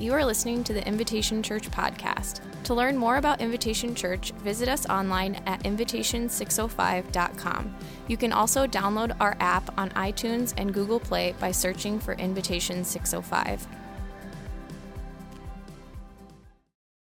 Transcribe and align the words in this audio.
You 0.00 0.14
are 0.14 0.24
listening 0.24 0.64
to 0.64 0.72
the 0.72 0.84
Invitation 0.88 1.42
Church 1.42 1.70
podcast. 1.70 2.40
To 2.64 2.72
learn 2.72 2.96
more 2.96 3.18
about 3.18 3.42
Invitation 3.42 3.94
Church, 3.94 4.32
visit 4.38 4.66
us 4.66 4.88
online 4.88 5.34
at 5.44 5.62
invitation605.com. 5.64 7.76
You 8.08 8.16
can 8.16 8.32
also 8.32 8.66
download 8.66 9.14
our 9.20 9.36
app 9.40 9.78
on 9.78 9.90
iTunes 9.90 10.54
and 10.56 10.72
Google 10.72 11.00
Play 11.00 11.34
by 11.38 11.50
searching 11.50 12.00
for 12.00 12.14
Invitation 12.14 12.82
605. 12.82 13.66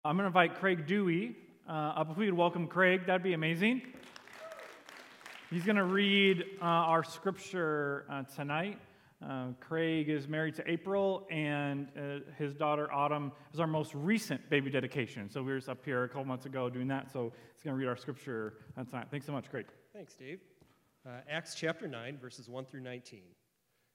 I'm 0.04 0.16
going 0.16 0.24
to 0.24 0.26
invite 0.26 0.56
Craig 0.56 0.88
Dewey 0.88 1.36
uh, 1.70 1.94
up. 1.98 2.10
If 2.10 2.18
we 2.18 2.26
could 2.26 2.34
welcome 2.34 2.66
Craig, 2.66 3.06
that'd 3.06 3.22
be 3.22 3.34
amazing. 3.34 3.84
He's 5.52 5.66
going 5.66 5.76
to 5.76 5.84
read 5.84 6.44
uh, 6.60 6.66
our 6.66 7.04
scripture 7.04 8.06
uh, 8.10 8.24
tonight. 8.24 8.80
Uh, 9.26 9.48
Craig 9.60 10.10
is 10.10 10.28
married 10.28 10.54
to 10.56 10.70
April, 10.70 11.26
and 11.32 11.88
uh, 11.98 12.20
his 12.38 12.54
daughter 12.54 12.92
Autumn 12.94 13.32
is 13.52 13.60
our 13.60 13.66
most 13.66 13.96
recent 13.96 14.48
baby 14.50 14.70
dedication. 14.70 15.30
So 15.30 15.42
we 15.42 15.52
were 15.52 15.62
up 15.68 15.84
here 15.84 16.04
a 16.04 16.08
couple 16.08 16.26
months 16.26 16.46
ago 16.46 16.70
doing 16.70 16.88
that. 16.90 17.12
So 17.12 17.34
he's 17.54 17.64
going 17.64 17.76
to 17.76 17.80
read 17.80 17.88
our 17.88 17.98
scripture 17.98 18.54
on 18.78 18.86
tonight. 18.86 19.08
Thanks 19.10 19.26
so 19.26 19.32
much, 19.32 19.50
Craig. 19.50 19.66
Thanks, 19.92 20.14
Dave. 20.14 20.40
Uh, 21.06 21.22
Acts 21.30 21.56
chapter 21.56 21.88
9, 21.88 22.20
verses 22.22 22.48
1 22.48 22.66
through 22.66 22.82
19. 22.82 23.22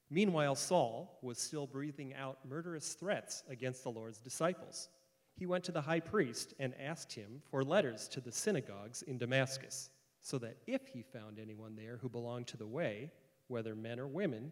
Meanwhile, 0.09 0.55
Saul 0.55 1.19
was 1.21 1.37
still 1.37 1.67
breathing 1.67 2.13
out 2.15 2.39
murderous 2.47 2.93
threats 2.93 3.43
against 3.49 3.83
the 3.83 3.91
Lord's 3.91 4.19
disciples. 4.19 4.89
He 5.35 5.45
went 5.45 5.63
to 5.63 5.71
the 5.71 5.81
high 5.81 6.01
priest 6.01 6.53
and 6.59 6.73
asked 6.79 7.13
him 7.13 7.41
for 7.49 7.63
letters 7.63 8.07
to 8.09 8.21
the 8.21 8.31
synagogues 8.31 9.03
in 9.03 9.17
Damascus, 9.17 9.89
so 10.21 10.37
that 10.39 10.57
if 10.67 10.87
he 10.87 11.01
found 11.01 11.39
anyone 11.39 11.75
there 11.75 11.97
who 12.01 12.09
belonged 12.09 12.47
to 12.47 12.57
the 12.57 12.67
way, 12.67 13.09
whether 13.47 13.73
men 13.73 13.99
or 13.99 14.07
women, 14.07 14.51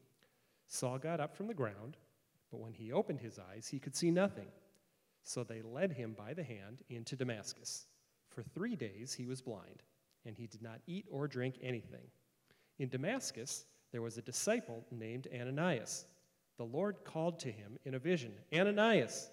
Saul 0.73 0.99
got 0.99 1.19
up 1.19 1.35
from 1.35 1.47
the 1.47 1.53
ground, 1.53 1.97
but 2.49 2.61
when 2.61 2.71
he 2.71 2.93
opened 2.93 3.19
his 3.19 3.37
eyes, 3.37 3.67
he 3.67 3.77
could 3.77 3.93
see 3.93 4.09
nothing. 4.09 4.47
So 5.21 5.43
they 5.43 5.61
led 5.61 5.91
him 5.91 6.15
by 6.17 6.33
the 6.33 6.45
hand 6.45 6.77
into 6.89 7.17
Damascus. 7.17 7.87
For 8.29 8.41
three 8.41 8.77
days 8.77 9.13
he 9.13 9.25
was 9.25 9.41
blind, 9.41 9.83
and 10.25 10.37
he 10.37 10.47
did 10.47 10.61
not 10.61 10.79
eat 10.87 11.05
or 11.11 11.27
drink 11.27 11.55
anything. 11.61 12.07
In 12.79 12.87
Damascus, 12.87 13.65
there 13.91 14.01
was 14.01 14.17
a 14.17 14.21
disciple 14.21 14.85
named 14.91 15.27
Ananias. 15.37 16.05
The 16.55 16.63
Lord 16.63 17.03
called 17.03 17.37
to 17.39 17.51
him 17.51 17.77
in 17.83 17.95
a 17.95 17.99
vision 17.99 18.31
Ananias! 18.53 19.29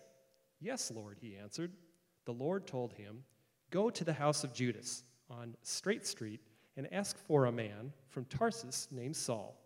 Yes, 0.60 0.90
Lord, 0.90 1.18
he 1.20 1.36
answered. 1.36 1.70
The 2.24 2.32
Lord 2.32 2.66
told 2.66 2.94
him, 2.94 3.22
Go 3.70 3.90
to 3.90 4.02
the 4.02 4.12
house 4.12 4.42
of 4.42 4.52
Judas 4.52 5.04
on 5.30 5.54
Straight 5.62 6.04
Street 6.04 6.40
and 6.76 6.92
ask 6.92 7.16
for 7.16 7.46
a 7.46 7.52
man 7.52 7.92
from 8.08 8.24
Tarsus 8.24 8.88
named 8.90 9.14
Saul. 9.14 9.56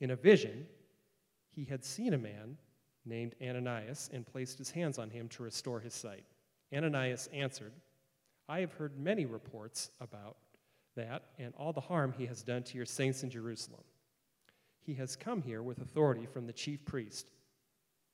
In 0.00 0.10
a 0.10 0.16
vision, 0.16 0.66
he 1.50 1.64
had 1.64 1.84
seen 1.84 2.14
a 2.14 2.18
man 2.18 2.56
named 3.04 3.34
Ananias 3.42 4.10
and 4.12 4.26
placed 4.26 4.58
his 4.58 4.70
hands 4.70 4.98
on 4.98 5.10
him 5.10 5.28
to 5.30 5.42
restore 5.42 5.80
his 5.80 5.94
sight. 5.94 6.24
Ananias 6.74 7.28
answered, 7.32 7.72
I 8.48 8.60
have 8.60 8.72
heard 8.72 8.98
many 8.98 9.26
reports 9.26 9.90
about 10.00 10.36
that 10.96 11.22
and 11.38 11.54
all 11.56 11.72
the 11.72 11.80
harm 11.80 12.14
he 12.16 12.26
has 12.26 12.42
done 12.42 12.62
to 12.64 12.76
your 12.76 12.86
saints 12.86 13.22
in 13.22 13.30
Jerusalem. 13.30 13.82
He 14.80 14.94
has 14.94 15.16
come 15.16 15.42
here 15.42 15.62
with 15.62 15.80
authority 15.80 16.26
from 16.26 16.46
the 16.46 16.52
chief 16.52 16.84
priest, 16.84 17.26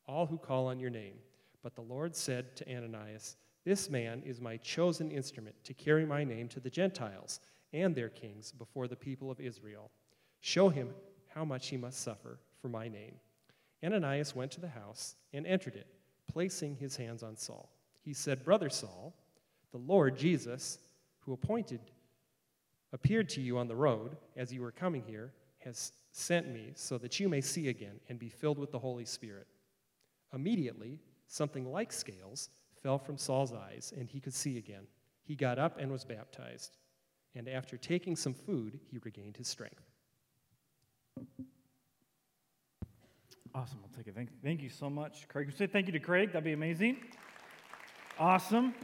all 0.06 0.26
who 0.26 0.38
call 0.38 0.66
on 0.66 0.80
your 0.80 0.90
name. 0.90 1.14
But 1.62 1.74
the 1.74 1.82
Lord 1.82 2.14
said 2.14 2.56
to 2.56 2.76
Ananias, 2.76 3.36
This 3.64 3.88
man 3.88 4.22
is 4.24 4.40
my 4.40 4.56
chosen 4.58 5.10
instrument 5.10 5.54
to 5.64 5.74
carry 5.74 6.04
my 6.04 6.24
name 6.24 6.48
to 6.48 6.60
the 6.60 6.70
Gentiles 6.70 7.40
and 7.72 7.94
their 7.94 8.08
kings 8.08 8.52
before 8.52 8.88
the 8.88 8.96
people 8.96 9.30
of 9.30 9.40
Israel. 9.40 9.90
Show 10.40 10.68
him 10.68 10.90
how 11.34 11.44
much 11.44 11.68
he 11.68 11.76
must 11.76 12.00
suffer 12.00 12.38
for 12.60 12.68
my 12.68 12.88
name. 12.88 13.14
Ananias 13.84 14.34
went 14.34 14.50
to 14.52 14.60
the 14.60 14.68
house 14.68 15.16
and 15.32 15.46
entered 15.46 15.74
it, 15.74 15.86
placing 16.30 16.76
his 16.76 16.96
hands 16.96 17.22
on 17.22 17.36
Saul. 17.36 17.70
He 18.02 18.14
said, 18.14 18.44
Brother 18.44 18.70
Saul, 18.70 19.14
the 19.72 19.78
Lord 19.78 20.16
Jesus, 20.16 20.78
who 21.20 21.32
appointed, 21.32 21.80
appeared 22.92 23.28
to 23.30 23.40
you 23.40 23.58
on 23.58 23.68
the 23.68 23.74
road 23.74 24.16
as 24.36 24.52
you 24.52 24.62
were 24.62 24.70
coming 24.70 25.02
here, 25.06 25.32
has 25.58 25.92
sent 26.12 26.48
me 26.48 26.72
so 26.76 26.96
that 26.98 27.18
you 27.18 27.28
may 27.28 27.40
see 27.40 27.68
again 27.68 27.98
and 28.08 28.18
be 28.18 28.28
filled 28.28 28.58
with 28.58 28.70
the 28.70 28.78
Holy 28.78 29.04
Spirit. 29.04 29.46
Immediately, 30.32 31.00
something 31.26 31.70
like 31.70 31.92
scales 31.92 32.50
fell 32.82 32.98
from 32.98 33.18
Saul's 33.18 33.52
eyes, 33.52 33.92
and 33.96 34.08
he 34.08 34.20
could 34.20 34.34
see 34.34 34.58
again. 34.58 34.86
He 35.22 35.34
got 35.34 35.58
up 35.58 35.78
and 35.80 35.90
was 35.90 36.04
baptized. 36.04 36.76
And 37.34 37.48
after 37.48 37.76
taking 37.76 38.14
some 38.14 38.34
food, 38.34 38.78
he 38.90 38.98
regained 38.98 39.36
his 39.36 39.48
strength. 39.48 39.82
Awesome. 43.56 43.78
I'll 43.84 43.96
take 43.96 44.08
it. 44.08 44.16
Thank, 44.16 44.30
thank 44.42 44.62
you 44.62 44.68
so 44.68 44.90
much, 44.90 45.28
Craig. 45.28 45.52
Say 45.56 45.68
thank 45.68 45.86
you 45.86 45.92
to 45.92 46.00
Craig. 46.00 46.32
That'd 46.32 46.42
be 46.42 46.54
amazing. 46.54 46.96
Awesome. 48.18 48.74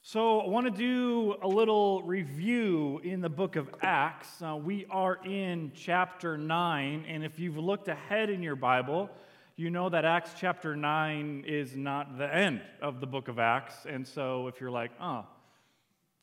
So, 0.00 0.42
I 0.42 0.48
want 0.48 0.66
to 0.66 0.70
do 0.70 1.34
a 1.42 1.48
little 1.48 2.04
review 2.04 3.00
in 3.02 3.20
the 3.20 3.28
book 3.28 3.56
of 3.56 3.68
Acts. 3.82 4.40
Uh, 4.40 4.54
we 4.54 4.86
are 4.90 5.18
in 5.24 5.72
chapter 5.74 6.38
9, 6.38 7.04
and 7.08 7.24
if 7.24 7.40
you've 7.40 7.58
looked 7.58 7.88
ahead 7.88 8.30
in 8.30 8.44
your 8.44 8.54
Bible, 8.54 9.10
you 9.56 9.70
know 9.70 9.88
that 9.88 10.04
Acts 10.04 10.30
chapter 10.38 10.76
9 10.76 11.42
is 11.48 11.74
not 11.74 12.16
the 12.16 12.32
end 12.32 12.60
of 12.80 13.00
the 13.00 13.08
book 13.08 13.26
of 13.26 13.40
Acts. 13.40 13.86
And 13.90 14.06
so, 14.06 14.46
if 14.46 14.60
you're 14.60 14.70
like, 14.70 14.92
oh, 15.00 15.26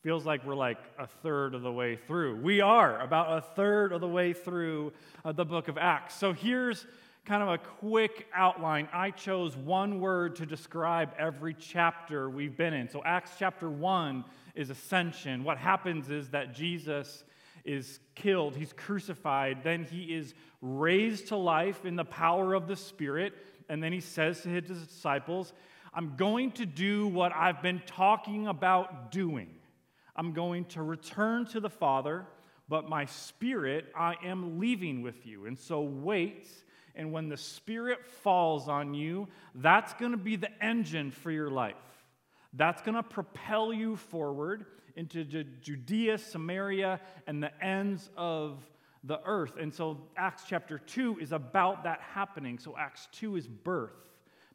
Feels 0.01 0.25
like 0.25 0.43
we're 0.43 0.55
like 0.55 0.79
a 0.97 1.05
third 1.05 1.53
of 1.53 1.61
the 1.61 1.71
way 1.71 1.95
through. 1.95 2.37
We 2.37 2.59
are 2.59 2.99
about 3.01 3.37
a 3.37 3.41
third 3.41 3.93
of 3.93 4.01
the 4.01 4.07
way 4.07 4.33
through 4.33 4.93
uh, 5.23 5.31
the 5.31 5.45
book 5.45 5.67
of 5.67 5.77
Acts. 5.77 6.15
So 6.15 6.33
here's 6.33 6.87
kind 7.23 7.43
of 7.43 7.49
a 7.49 7.59
quick 7.59 8.25
outline. 8.33 8.89
I 8.91 9.11
chose 9.11 9.55
one 9.55 9.99
word 9.99 10.37
to 10.37 10.47
describe 10.47 11.11
every 11.19 11.53
chapter 11.53 12.31
we've 12.31 12.57
been 12.57 12.73
in. 12.73 12.89
So 12.89 13.03
Acts 13.05 13.33
chapter 13.37 13.69
1 13.69 14.25
is 14.55 14.71
ascension. 14.71 15.43
What 15.43 15.59
happens 15.59 16.09
is 16.09 16.29
that 16.29 16.55
Jesus 16.55 17.23
is 17.63 17.99
killed, 18.15 18.55
he's 18.55 18.73
crucified, 18.73 19.63
then 19.63 19.83
he 19.83 20.15
is 20.15 20.33
raised 20.63 21.27
to 21.27 21.35
life 21.35 21.85
in 21.85 21.95
the 21.95 22.05
power 22.05 22.55
of 22.55 22.67
the 22.67 22.75
Spirit, 22.75 23.33
and 23.69 23.83
then 23.83 23.93
he 23.93 23.99
says 23.99 24.41
to 24.41 24.49
his 24.49 24.63
disciples, 24.63 25.53
I'm 25.93 26.15
going 26.15 26.53
to 26.53 26.65
do 26.65 27.05
what 27.05 27.31
I've 27.35 27.61
been 27.61 27.83
talking 27.85 28.47
about 28.47 29.11
doing. 29.11 29.60
I'm 30.15 30.33
going 30.33 30.65
to 30.65 30.83
return 30.83 31.45
to 31.47 31.59
the 31.59 31.69
Father, 31.69 32.25
but 32.67 32.89
my 32.89 33.05
spirit 33.05 33.91
I 33.95 34.15
am 34.23 34.59
leaving 34.59 35.01
with 35.01 35.25
you. 35.25 35.45
And 35.45 35.57
so 35.57 35.81
wait. 35.81 36.47
And 36.95 37.11
when 37.13 37.29
the 37.29 37.37
Spirit 37.37 38.05
falls 38.05 38.67
on 38.67 38.93
you, 38.93 39.29
that's 39.55 39.93
going 39.93 40.11
to 40.11 40.17
be 40.17 40.35
the 40.35 40.51
engine 40.63 41.11
for 41.11 41.31
your 41.31 41.49
life. 41.49 41.75
That's 42.53 42.81
going 42.81 42.95
to 42.95 43.03
propel 43.03 43.71
you 43.71 43.95
forward 43.95 44.65
into 44.97 45.23
Judea, 45.23 46.17
Samaria, 46.17 46.99
and 47.27 47.41
the 47.41 47.63
ends 47.63 48.09
of 48.17 48.59
the 49.05 49.21
earth. 49.25 49.53
And 49.59 49.73
so 49.73 50.01
Acts 50.17 50.43
chapter 50.47 50.77
2 50.77 51.19
is 51.19 51.31
about 51.31 51.85
that 51.85 52.01
happening. 52.01 52.59
So 52.59 52.75
Acts 52.77 53.07
2 53.13 53.37
is 53.37 53.47
birth. 53.47 53.95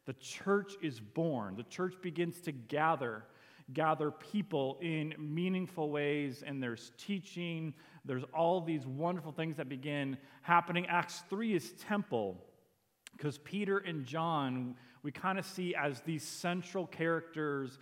The 0.05 0.13
church 0.13 0.73
is 0.81 0.99
born. 0.99 1.55
The 1.57 1.63
church 1.63 1.95
begins 2.01 2.39
to 2.41 2.51
gather 2.51 3.25
gather 3.73 4.11
people 4.11 4.77
in 4.81 5.13
meaningful 5.17 5.89
ways, 5.89 6.43
and 6.45 6.61
there's 6.61 6.91
teaching. 6.97 7.73
There's 8.05 8.23
all 8.33 8.61
these 8.61 8.85
wonderful 8.85 9.31
things 9.31 9.57
that 9.57 9.67
begin 9.67 10.17
happening. 10.41 10.87
Acts 10.87 11.23
3 11.29 11.53
is 11.53 11.71
temple, 11.73 12.37
because 13.15 13.37
Peter 13.39 13.79
and 13.79 14.05
John, 14.05 14.75
we 15.03 15.11
kind 15.11 15.37
of 15.37 15.45
see 15.45 15.75
as 15.75 16.01
these 16.01 16.23
central 16.23 16.87
characters 16.87 17.77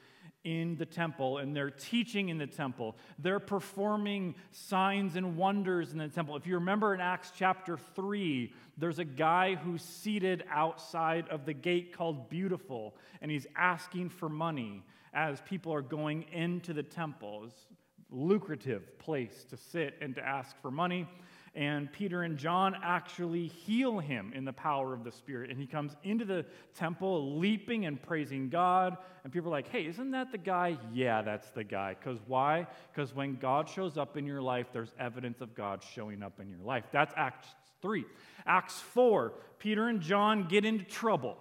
in 0.45 0.75
the 0.75 0.85
temple 0.85 1.39
and 1.39 1.55
they're 1.55 1.71
teaching 1.71 2.29
in 2.29 2.37
the 2.37 2.47
temple. 2.47 2.95
They're 3.17 3.39
performing 3.39 4.35
signs 4.51 5.15
and 5.15 5.35
wonders 5.35 5.91
in 5.91 5.97
the 5.97 6.07
temple. 6.07 6.35
If 6.35 6.45
you 6.45 6.53
remember 6.55 6.93
in 6.93 7.01
Acts 7.01 7.31
chapter 7.35 7.77
3, 7.95 8.53
there's 8.77 8.99
a 8.99 9.05
guy 9.05 9.55
who's 9.55 9.81
seated 9.81 10.43
outside 10.49 11.27
of 11.29 11.45
the 11.45 11.53
gate 11.53 11.97
called 11.97 12.29
Beautiful 12.29 12.95
and 13.21 13.31
he's 13.31 13.47
asking 13.57 14.09
for 14.09 14.29
money 14.29 14.83
as 15.15 15.41
people 15.41 15.73
are 15.73 15.81
going 15.81 16.23
into 16.31 16.73
the 16.73 16.83
temple. 16.83 17.45
It's 17.47 17.67
lucrative 18.11 18.99
place 18.99 19.45
to 19.49 19.57
sit 19.57 19.95
and 20.01 20.13
to 20.15 20.21
ask 20.21 20.55
for 20.61 20.69
money. 20.69 21.07
and 21.55 21.89
Peter 21.91 22.23
and 22.23 22.37
John 22.37 22.75
actually 22.83 23.47
heal 23.47 23.99
him 23.99 24.33
in 24.35 24.43
the 24.43 24.51
power 24.51 24.93
of 24.93 25.05
the 25.05 25.11
Spirit. 25.11 25.49
And 25.49 25.57
he 25.57 25.65
comes 25.65 25.95
into 26.03 26.25
the 26.25 26.45
temple 26.75 27.37
leaping 27.37 27.85
and 27.85 28.01
praising 28.01 28.49
God. 28.49 28.97
And 29.23 29.31
people 29.31 29.47
are 29.47 29.51
like, 29.51 29.69
hey, 29.69 29.85
isn't 29.85 30.11
that 30.11 30.33
the 30.33 30.37
guy? 30.37 30.77
Yeah, 30.93 31.21
that's 31.21 31.49
the 31.51 31.63
guy. 31.63 31.95
Because 31.97 32.19
why? 32.27 32.67
Because 32.93 33.15
when 33.15 33.37
God 33.37 33.69
shows 33.69 33.97
up 33.97 34.17
in 34.17 34.25
your 34.25 34.41
life, 34.41 34.67
there's 34.73 34.91
evidence 34.99 35.39
of 35.39 35.55
God 35.55 35.81
showing 35.95 36.21
up 36.23 36.41
in 36.41 36.49
your 36.49 36.59
life. 36.59 36.83
That's 36.91 37.13
Acts 37.15 37.47
3. 37.81 38.03
Acts 38.45 38.79
4, 38.93 39.33
Peter 39.57 39.87
and 39.87 40.01
John 40.01 40.47
get 40.49 40.65
into 40.65 40.83
trouble. 40.83 41.37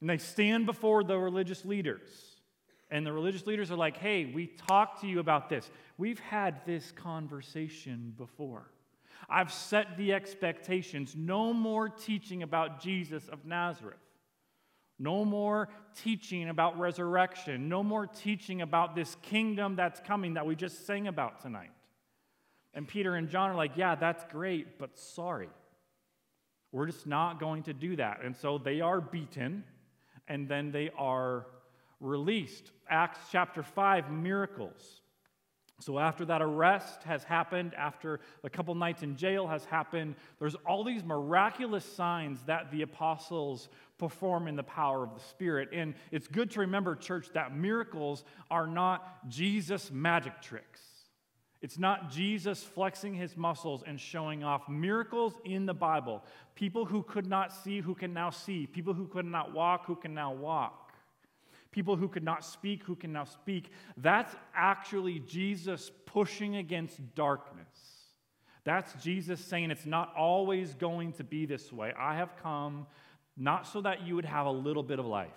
And 0.00 0.10
they 0.10 0.18
stand 0.18 0.66
before 0.66 1.04
the 1.04 1.18
religious 1.18 1.64
leaders. 1.64 2.08
And 2.90 3.04
the 3.04 3.12
religious 3.12 3.46
leaders 3.46 3.70
are 3.70 3.76
like, 3.76 3.96
hey, 3.96 4.26
we 4.26 4.46
talked 4.46 5.00
to 5.00 5.06
you 5.06 5.18
about 5.18 5.48
this. 5.48 5.70
We've 5.98 6.20
had 6.20 6.64
this 6.66 6.92
conversation 6.92 8.14
before. 8.16 8.70
I've 9.28 9.52
set 9.52 9.96
the 9.96 10.12
expectations. 10.12 11.14
No 11.16 11.52
more 11.52 11.88
teaching 11.88 12.42
about 12.42 12.80
Jesus 12.80 13.28
of 13.28 13.44
Nazareth. 13.44 13.96
No 14.98 15.24
more 15.24 15.68
teaching 16.02 16.48
about 16.48 16.78
resurrection. 16.78 17.68
No 17.68 17.82
more 17.82 18.06
teaching 18.06 18.62
about 18.62 18.94
this 18.94 19.16
kingdom 19.22 19.76
that's 19.76 20.00
coming 20.00 20.34
that 20.34 20.46
we 20.46 20.54
just 20.54 20.86
sang 20.86 21.08
about 21.08 21.40
tonight. 21.40 21.70
And 22.72 22.86
Peter 22.86 23.14
and 23.14 23.28
John 23.28 23.50
are 23.50 23.56
like, 23.56 23.72
yeah, 23.76 23.94
that's 23.94 24.24
great, 24.30 24.78
but 24.78 24.98
sorry. 24.98 25.48
We're 26.72 26.86
just 26.86 27.06
not 27.06 27.40
going 27.40 27.64
to 27.64 27.72
do 27.72 27.96
that. 27.96 28.20
And 28.22 28.36
so 28.36 28.58
they 28.58 28.80
are 28.80 29.00
beaten 29.00 29.64
and 30.28 30.48
then 30.48 30.70
they 30.70 30.90
are 30.96 31.46
released. 32.00 32.72
Acts 32.88 33.18
chapter 33.30 33.62
5, 33.62 34.10
miracles. 34.10 35.00
So, 35.78 35.98
after 35.98 36.24
that 36.24 36.40
arrest 36.40 37.02
has 37.02 37.22
happened, 37.22 37.74
after 37.74 38.20
a 38.42 38.48
couple 38.48 38.74
nights 38.74 39.02
in 39.02 39.14
jail 39.14 39.46
has 39.46 39.66
happened, 39.66 40.14
there's 40.38 40.54
all 40.66 40.84
these 40.84 41.04
miraculous 41.04 41.84
signs 41.84 42.42
that 42.46 42.70
the 42.70 42.80
apostles 42.80 43.68
perform 43.98 44.48
in 44.48 44.56
the 44.56 44.62
power 44.62 45.02
of 45.02 45.14
the 45.14 45.20
Spirit. 45.20 45.68
And 45.74 45.94
it's 46.10 46.28
good 46.28 46.50
to 46.52 46.60
remember, 46.60 46.96
church, 46.96 47.28
that 47.34 47.54
miracles 47.54 48.24
are 48.50 48.66
not 48.66 49.28
Jesus' 49.28 49.90
magic 49.90 50.40
tricks. 50.40 50.80
It's 51.62 51.78
not 51.78 52.10
Jesus 52.10 52.62
flexing 52.62 53.14
his 53.14 53.36
muscles 53.36 53.82
and 53.86 53.98
showing 53.98 54.44
off. 54.44 54.68
Miracles 54.68 55.34
in 55.44 55.66
the 55.66 55.74
Bible. 55.74 56.22
People 56.54 56.84
who 56.84 57.02
could 57.02 57.26
not 57.26 57.52
see, 57.52 57.80
who 57.80 57.94
can 57.94 58.12
now 58.12 58.30
see. 58.30 58.66
People 58.66 58.94
who 58.94 59.06
could 59.06 59.24
not 59.24 59.52
walk, 59.52 59.86
who 59.86 59.96
can 59.96 60.14
now 60.14 60.32
walk 60.32 60.86
people 61.76 61.94
who 61.94 62.08
could 62.08 62.24
not 62.24 62.42
speak, 62.42 62.82
who 62.84 62.96
can 62.96 63.12
now 63.12 63.24
speak. 63.24 63.70
That's 63.98 64.34
actually 64.54 65.18
Jesus 65.18 65.90
pushing 66.06 66.56
against 66.56 66.98
darkness. 67.14 67.68
That's 68.64 68.94
Jesus 69.04 69.44
saying 69.44 69.70
it's 69.70 69.84
not 69.84 70.10
always 70.16 70.72
going 70.72 71.12
to 71.12 71.24
be 71.24 71.44
this 71.44 71.70
way. 71.70 71.92
I 71.98 72.16
have 72.16 72.34
come 72.42 72.86
not 73.36 73.66
so 73.66 73.82
that 73.82 74.06
you 74.06 74.14
would 74.14 74.24
have 74.24 74.46
a 74.46 74.50
little 74.50 74.82
bit 74.82 74.98
of 74.98 75.04
life, 75.04 75.28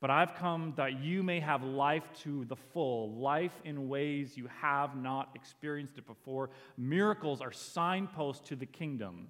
but 0.00 0.10
I've 0.10 0.34
come 0.34 0.72
that 0.76 1.00
you 1.02 1.22
may 1.22 1.40
have 1.40 1.62
life 1.62 2.04
to 2.22 2.44
the 2.46 2.56
full, 2.56 3.12
life 3.16 3.52
in 3.64 3.88
ways 3.88 4.36
you 4.36 4.48
have 4.60 4.96
not 4.96 5.28
experienced 5.34 5.98
it 5.98 6.06
before. 6.06 6.50
Miracles 6.78 7.40
are 7.42 7.52
signposts 7.52 8.48
to 8.48 8.56
the 8.56 8.66
kingdom. 8.66 9.28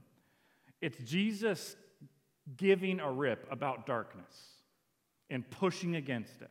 It's 0.81 0.99
Jesus 0.99 1.75
giving 2.56 3.00
a 3.00 3.11
rip 3.11 3.46
about 3.50 3.87
darkness 3.87 4.34
and 5.28 5.49
pushing 5.50 5.96
against 5.96 6.40
it. 6.40 6.50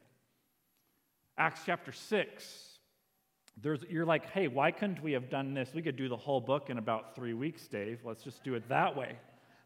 Acts 1.37 1.61
chapter 1.65 1.93
6, 1.93 2.79
there's, 3.61 3.83
you're 3.89 4.05
like, 4.05 4.29
hey, 4.31 4.47
why 4.47 4.71
couldn't 4.71 5.01
we 5.01 5.13
have 5.13 5.29
done 5.29 5.53
this? 5.53 5.69
We 5.73 5.81
could 5.81 5.95
do 5.95 6.09
the 6.09 6.17
whole 6.17 6.41
book 6.41 6.69
in 6.69 6.77
about 6.77 7.15
three 7.15 7.33
weeks, 7.33 7.67
Dave. 7.67 8.01
Let's 8.03 8.23
just 8.23 8.43
do 8.43 8.55
it 8.55 8.67
that 8.69 8.97
way. 8.97 9.17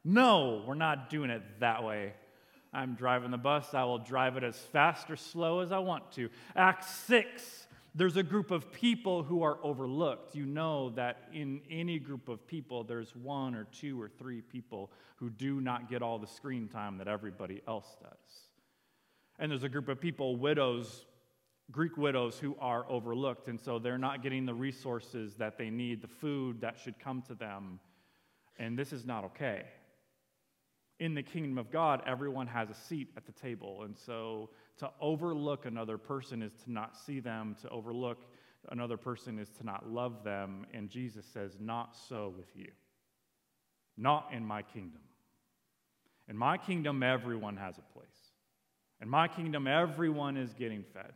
No, 0.04 0.64
we're 0.68 0.76
not 0.76 1.10
doing 1.10 1.30
it 1.30 1.42
that 1.60 1.84
way. 1.84 2.14
I'm 2.74 2.96
driving 2.96 3.32
the 3.32 3.38
bus. 3.38 3.74
I 3.74 3.84
will 3.84 4.00
drive 4.00 4.36
it 4.36 4.44
as 4.44 4.58
fast 4.58 5.10
or 5.12 5.16
slow 5.16 5.60
as 5.60 5.72
I 5.72 5.80
want 5.80 6.12
to. 6.14 6.30
Acts 6.56 6.90
6, 7.08 7.68
there's 7.96 8.18
a 8.18 8.24
group 8.24 8.50
of 8.50 8.72
people 8.72 9.22
who 9.22 9.44
are 9.44 9.60
overlooked. 9.62 10.36
You 10.36 10.46
know 10.46 10.90
that 10.92 11.30
in 11.32 11.62
any 11.70 12.00
group 12.00 12.28
of 12.28 12.48
people, 12.48 12.84
there's 12.84 13.16
one 13.16 13.54
or 13.54 13.66
two 13.66 14.02
or 14.02 14.10
three 14.10 14.42
people 14.42 14.92
who 15.18 15.30
do 15.30 15.62
not 15.62 15.90
get 15.90 16.02
all 16.02 16.18
the 16.18 16.28
screen 16.28 16.68
time 16.68 16.98
that 16.98 17.08
everybody 17.08 17.62
else 17.68 17.96
does. 18.02 18.50
And 19.38 19.52
there's 19.52 19.64
a 19.64 19.70
group 19.70 19.90
of 19.90 20.02
people, 20.02 20.36
widows, 20.36 21.06
Greek 21.72 21.96
widows, 21.98 22.40
who 22.40 22.56
are 22.60 22.90
overlooked. 22.90 23.48
And 23.48 23.60
so 23.60 23.78
they're 23.78 23.98
not 24.00 24.24
getting 24.24 24.46
the 24.46 24.54
resources 24.54 25.36
that 25.36 25.58
they 25.58 25.70
need, 25.70 26.02
the 26.02 26.08
food 26.08 26.62
that 26.62 26.80
should 26.80 27.00
come 27.00 27.22
to 27.24 27.36
them. 27.36 27.80
And 28.58 28.78
this 28.78 28.92
is 28.92 29.06
not 29.06 29.24
okay. 29.26 29.64
In 31.04 31.16
the 31.16 31.22
kingdom 31.22 31.58
of 31.58 31.70
God, 31.70 32.02
everyone 32.08 32.48
has 32.48 32.70
a 32.70 32.74
seat 32.74 33.10
at 33.18 33.26
the 33.26 33.34
table. 33.34 33.82
And 33.84 33.94
so 33.98 34.52
to 34.78 34.90
overlook 35.02 35.66
another 35.66 35.98
person 35.98 36.42
is 36.42 36.54
to 36.64 36.72
not 36.72 36.96
see 36.96 37.20
them, 37.20 37.58
to 37.62 37.68
overlook 37.68 38.20
another 38.70 38.96
person 38.96 39.38
is 39.38 39.50
to 39.58 39.66
not 39.66 39.86
love 39.86 40.24
them. 40.24 40.66
And 40.74 40.90
Jesus 40.90 41.26
says, 41.26 41.58
Not 41.60 41.98
so 42.08 42.34
with 42.38 42.56
you. 42.56 42.72
Not 43.98 44.30
in 44.32 44.46
my 44.46 44.62
kingdom. 44.62 45.02
In 46.30 46.38
my 46.38 46.58
kingdom, 46.58 47.04
everyone 47.04 47.58
has 47.58 47.78
a 47.78 47.94
place. 47.94 48.32
In 49.02 49.10
my 49.10 49.28
kingdom, 49.28 49.68
everyone 49.68 50.38
is 50.38 50.54
getting 50.54 50.86
fed. 50.94 51.12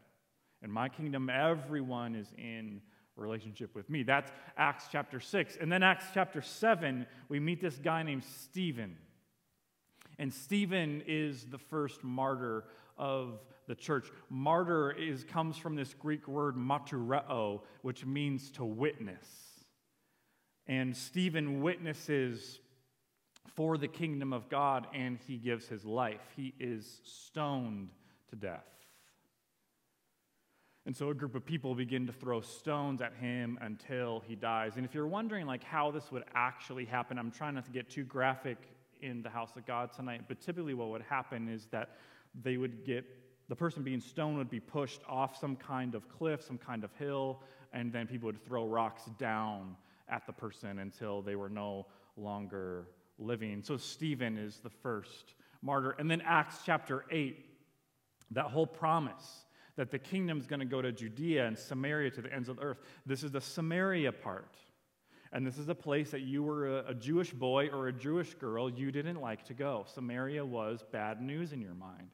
In 0.61 0.69
my 0.69 0.89
kingdom, 0.89 1.29
everyone 1.29 2.13
is 2.13 2.27
in 2.37 2.81
relationship 3.15 3.73
with 3.73 3.89
me. 3.89 4.03
That's 4.03 4.33
Acts 4.57 4.89
chapter 4.91 5.21
6. 5.21 5.57
And 5.61 5.71
then 5.71 5.81
Acts 5.81 6.07
chapter 6.13 6.41
7, 6.41 7.07
we 7.29 7.39
meet 7.39 7.61
this 7.61 7.77
guy 7.77 8.03
named 8.03 8.25
Stephen. 8.25 8.97
And 10.19 10.33
Stephen 10.33 11.03
is 11.05 11.45
the 11.45 11.57
first 11.57 12.03
martyr 12.03 12.65
of 12.97 13.39
the 13.67 13.75
church. 13.75 14.07
Martyr 14.29 14.91
is, 14.91 15.23
comes 15.23 15.57
from 15.57 15.75
this 15.75 15.93
Greek 15.93 16.27
word 16.27 16.55
martyreo, 16.55 17.61
which 17.81 18.05
means 18.05 18.49
to 18.51 18.65
witness. 18.65 19.27
And 20.65 20.95
Stephen 20.95 21.61
witnesses 21.61 22.59
for 23.55 23.77
the 23.77 23.87
kingdom 23.87 24.33
of 24.33 24.49
God 24.49 24.87
and 24.93 25.17
he 25.27 25.37
gives 25.37 25.67
his 25.67 25.85
life. 25.85 26.21
He 26.35 26.53
is 26.59 27.01
stoned 27.03 27.89
to 28.29 28.35
death. 28.35 28.65
And 30.85 30.95
so 30.95 31.09
a 31.09 31.13
group 31.13 31.35
of 31.35 31.45
people 31.45 31.75
begin 31.75 32.07
to 32.07 32.13
throw 32.13 32.39
stones 32.39 33.01
at 33.01 33.13
him 33.13 33.59
until 33.61 34.23
he 34.25 34.35
dies. 34.35 34.77
And 34.77 34.85
if 34.85 34.93
you're 34.93 35.07
wondering 35.07 35.45
like 35.45 35.63
how 35.63 35.91
this 35.91 36.11
would 36.11 36.23
actually 36.33 36.85
happen, 36.85 37.19
I'm 37.19 37.31
trying 37.31 37.55
not 37.55 37.65
to 37.65 37.71
get 37.71 37.89
too 37.89 38.05
graphic 38.05 38.57
in 39.01 39.21
the 39.21 39.29
house 39.29 39.51
of 39.55 39.65
God 39.65 39.91
tonight, 39.93 40.21
but 40.27 40.41
typically 40.41 40.73
what 40.73 40.89
would 40.89 41.01
happen 41.01 41.47
is 41.47 41.67
that 41.71 41.97
they 42.43 42.57
would 42.57 42.85
get 42.85 43.05
the 43.49 43.55
person 43.55 43.81
being 43.83 44.01
stoned 44.01 44.37
would 44.37 44.49
be 44.49 44.59
pushed 44.59 45.01
off 45.07 45.39
some 45.39 45.55
kind 45.55 45.95
of 45.95 46.09
cliff, 46.09 46.43
some 46.43 46.57
kind 46.57 46.83
of 46.83 46.91
hill, 46.95 47.41
and 47.71 47.93
then 47.93 48.05
people 48.07 48.27
would 48.27 48.43
throw 48.45 48.67
rocks 48.67 49.03
down 49.17 49.75
at 50.09 50.25
the 50.25 50.33
person 50.33 50.79
until 50.79 51.21
they 51.21 51.35
were 51.35 51.49
no 51.49 51.85
longer 52.17 52.87
living. 53.17 53.61
So 53.63 53.77
Stephen 53.77 54.37
is 54.37 54.59
the 54.59 54.69
first 54.69 55.35
martyr. 55.61 55.91
And 55.91 56.11
then 56.11 56.21
Acts 56.21 56.59
chapter 56.65 57.05
8, 57.09 57.45
that 58.31 58.45
whole 58.45 58.67
promise 58.67 59.45
that 59.77 59.91
the 59.91 59.99
kingdom's 59.99 60.47
going 60.47 60.59
to 60.59 60.65
go 60.65 60.81
to 60.81 60.91
Judea 60.91 61.45
and 61.45 61.57
Samaria 61.57 62.11
to 62.11 62.21
the 62.21 62.33
ends 62.33 62.49
of 62.49 62.57
the 62.57 62.63
earth. 62.63 62.79
This 63.05 63.23
is 63.23 63.31
the 63.31 63.41
Samaria 63.41 64.11
part. 64.11 64.55
And 65.31 65.45
this 65.45 65.57
is 65.57 65.69
a 65.69 65.75
place 65.75 66.11
that 66.11 66.21
you 66.21 66.43
were 66.43 66.79
a, 66.79 66.89
a, 66.89 66.93
Jewish 66.93 67.31
boy 67.31 67.67
or 67.67 67.87
a 67.87 67.93
Jewish 67.93 68.33
girl, 68.35 68.69
you 68.69 68.91
didn't 68.91 69.19
like 69.21 69.43
to 69.45 69.53
go. 69.53 69.85
Samaria 69.93 70.45
was 70.45 70.83
bad 70.91 71.21
news 71.21 71.51
in 71.51 71.61
your 71.61 71.73
mind. 71.73 72.09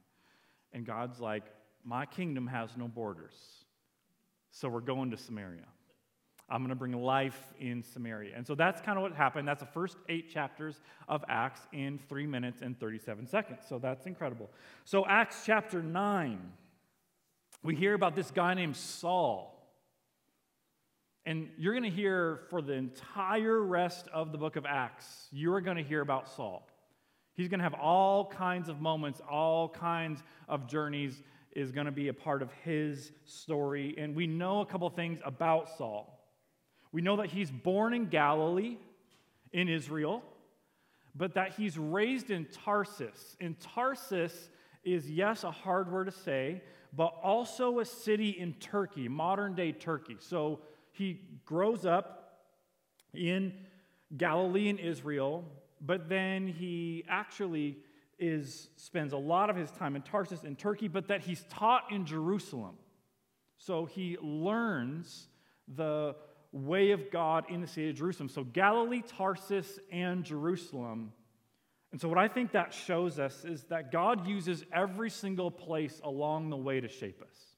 And 0.72 0.84
God's 0.84 1.20
like, 1.20 1.44
My 1.84 2.06
kingdom 2.06 2.46
has 2.46 2.70
no 2.76 2.88
borders. 2.88 3.34
So 4.50 4.68
we're 4.68 4.80
going 4.80 5.10
to 5.10 5.16
Samaria. 5.16 5.66
I'm 6.48 6.60
going 6.60 6.70
to 6.70 6.76
bring 6.76 6.92
life 6.92 7.52
in 7.58 7.82
Samaria. 7.82 8.34
And 8.36 8.46
so 8.46 8.54
that's 8.54 8.80
kind 8.80 8.98
of 8.98 9.02
what 9.02 9.14
happened. 9.14 9.48
That's 9.48 9.62
the 9.62 9.66
first 9.66 9.96
eight 10.08 10.30
chapters 10.30 10.80
of 11.08 11.24
Acts 11.28 11.62
in 11.72 11.98
three 12.08 12.26
minutes 12.26 12.60
and 12.60 12.78
37 12.78 13.26
seconds. 13.26 13.60
So 13.68 13.78
that's 13.78 14.06
incredible. 14.06 14.50
So, 14.84 15.06
Acts 15.06 15.42
chapter 15.46 15.82
9, 15.82 16.38
we 17.62 17.74
hear 17.74 17.94
about 17.94 18.14
this 18.14 18.30
guy 18.30 18.52
named 18.54 18.76
Saul. 18.76 19.53
And 21.26 21.48
you're 21.56 21.72
going 21.72 21.90
to 21.90 21.96
hear 21.96 22.40
for 22.50 22.60
the 22.60 22.74
entire 22.74 23.62
rest 23.62 24.08
of 24.12 24.30
the 24.30 24.38
book 24.38 24.56
of 24.56 24.66
Acts, 24.66 25.28
you're 25.32 25.62
going 25.62 25.78
to 25.78 25.82
hear 25.82 26.02
about 26.02 26.28
Saul. 26.28 26.68
He's 27.32 27.48
going 27.48 27.58
to 27.58 27.64
have 27.64 27.74
all 27.74 28.26
kinds 28.26 28.68
of 28.68 28.80
moments, 28.80 29.20
all 29.28 29.68
kinds 29.68 30.22
of 30.48 30.68
journeys 30.68 31.22
is 31.52 31.72
going 31.72 31.86
to 31.86 31.92
be 31.92 32.08
a 32.08 32.14
part 32.14 32.42
of 32.42 32.52
his 32.64 33.12
story. 33.24 33.94
And 33.96 34.14
we 34.14 34.26
know 34.26 34.60
a 34.60 34.66
couple 34.66 34.88
things 34.90 35.18
about 35.24 35.68
Saul. 35.78 36.20
We 36.92 37.00
know 37.00 37.16
that 37.16 37.26
he's 37.26 37.50
born 37.50 37.94
in 37.94 38.06
Galilee, 38.06 38.76
in 39.52 39.68
Israel, 39.68 40.22
but 41.14 41.34
that 41.34 41.54
he's 41.54 41.78
raised 41.78 42.30
in 42.30 42.46
Tarsus. 42.46 43.36
And 43.40 43.58
Tarsus 43.58 44.50
is, 44.84 45.10
yes, 45.10 45.44
a 45.44 45.50
hard 45.50 45.90
word 45.90 46.04
to 46.04 46.12
say, 46.12 46.62
but 46.92 47.14
also 47.22 47.80
a 47.80 47.84
city 47.84 48.30
in 48.30 48.52
Turkey, 48.54 49.08
modern 49.08 49.54
day 49.54 49.72
Turkey. 49.72 50.16
So 50.18 50.60
he 50.94 51.20
grows 51.44 51.84
up 51.84 52.38
in 53.12 53.52
Galilee 54.16 54.68
and 54.68 54.78
Israel, 54.78 55.44
but 55.80 56.08
then 56.08 56.46
he 56.46 57.04
actually 57.08 57.78
is, 58.18 58.68
spends 58.76 59.12
a 59.12 59.18
lot 59.18 59.50
of 59.50 59.56
his 59.56 59.70
time 59.72 59.96
in 59.96 60.02
Tarsus 60.02 60.44
in 60.44 60.56
Turkey, 60.56 60.88
but 60.88 61.08
that 61.08 61.20
he's 61.20 61.44
taught 61.50 61.90
in 61.90 62.06
Jerusalem. 62.06 62.76
So 63.58 63.86
he 63.86 64.16
learns 64.22 65.28
the 65.68 66.14
way 66.52 66.92
of 66.92 67.10
God 67.10 67.44
in 67.50 67.60
the 67.60 67.66
city 67.66 67.90
of 67.90 67.96
Jerusalem. 67.96 68.28
So 68.28 68.44
Galilee, 68.44 69.02
Tarsus, 69.06 69.78
and 69.90 70.24
Jerusalem. 70.24 71.12
And 71.90 72.00
so, 72.00 72.08
what 72.08 72.18
I 72.18 72.26
think 72.26 72.52
that 72.52 72.74
shows 72.74 73.20
us 73.20 73.44
is 73.44 73.64
that 73.64 73.92
God 73.92 74.26
uses 74.26 74.64
every 74.72 75.10
single 75.10 75.50
place 75.50 76.00
along 76.02 76.50
the 76.50 76.56
way 76.56 76.80
to 76.80 76.88
shape 76.88 77.22
us. 77.22 77.53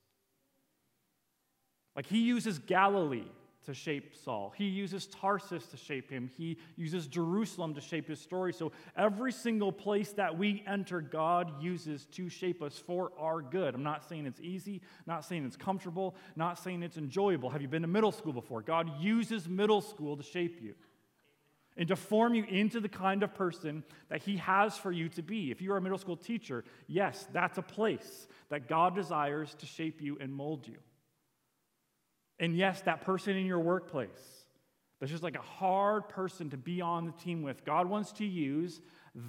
Like, 1.97 2.07
He 2.07 2.21
uses 2.21 2.59
Galilee 2.59 3.25
to 3.67 3.75
shape 3.75 4.15
Saul. 4.15 4.55
He 4.57 4.67
uses 4.67 5.07
Tarsus 5.07 5.67
to 5.67 5.77
shape 5.77 6.09
him. 6.09 6.31
He 6.37 6.57
uses 6.77 7.09
Jerusalem 7.09 7.75
to 7.75 7.81
shape 7.81 8.09
his 8.09 8.21
story. 8.21 8.53
So 8.53 8.73
every 8.97 9.33
single 9.33 9.73
place 9.73 10.13
that 10.13 10.39
we 10.39 10.63
enter, 10.69 11.01
God 11.01 11.61
uses 11.61 12.07
to 12.13 12.29
shape 12.29 12.63
us 12.63 12.79
for 12.79 13.11
our 13.19 13.43
good. 13.43 13.75
I'm 13.75 13.83
not 13.83 14.09
saying 14.09 14.25
it's 14.25 14.41
easy, 14.41 14.83
not 15.05 15.25
saying 15.25 15.45
it's 15.45 15.57
comfortable, 15.57 16.15
not 16.37 16.61
saying 16.61 16.85
it's 16.85 16.97
enjoyable. 16.97 17.51
Have 17.51 17.61
you 17.61 17.69
been 17.69 17.83
to 17.83 17.89
middle 17.89 18.13
school 18.13 18.33
before? 18.33 18.63
God 18.63 18.89
uses 19.01 19.49
middle 19.49 19.81
school 19.81 20.17
to 20.17 20.23
shape 20.23 20.63
you 20.63 20.75
and 21.77 21.89
to 21.89 21.97
form 21.97 22.35
you 22.35 22.45
into 22.45 22.79
the 22.79 22.89
kind 22.89 23.25
of 23.25 23.35
person 23.35 23.83
that 24.11 24.23
He 24.23 24.37
has 24.37 24.79
for 24.79 24.93
you 24.93 25.09
to 25.11 25.23
be. 25.23 25.51
If 25.51 25.61
you're 25.61 25.77
a 25.77 25.83
middle 25.83 25.99
school 25.99 26.17
teacher, 26.17 26.65
yes, 26.87 27.27
that's 27.33 27.59
a 27.59 27.63
place 27.63 28.29
that 28.49 28.69
God 28.69 28.95
desires 28.95 29.57
to 29.59 29.67
shape 29.67 30.01
you 30.01 30.17
and 30.21 30.33
mold 30.33 30.69
you. 30.69 30.77
And 32.39 32.57
yes, 32.57 32.83
that 32.83 33.01
person 33.03 33.37
in 33.37 33.47
your 33.47 33.61
workplace, 33.61 34.11
that's 35.01 35.11
just 35.11 35.23
like 35.23 35.37
a 35.37 35.43
hard 35.43 36.09
person 36.09 36.51
to 36.51 36.57
be 36.57 36.81
on 36.81 37.07
the 37.07 37.13
team 37.13 37.43
with. 37.43 37.65
God 37.65 37.89
wants 37.89 38.13
to 38.13 38.25
use 38.25 38.81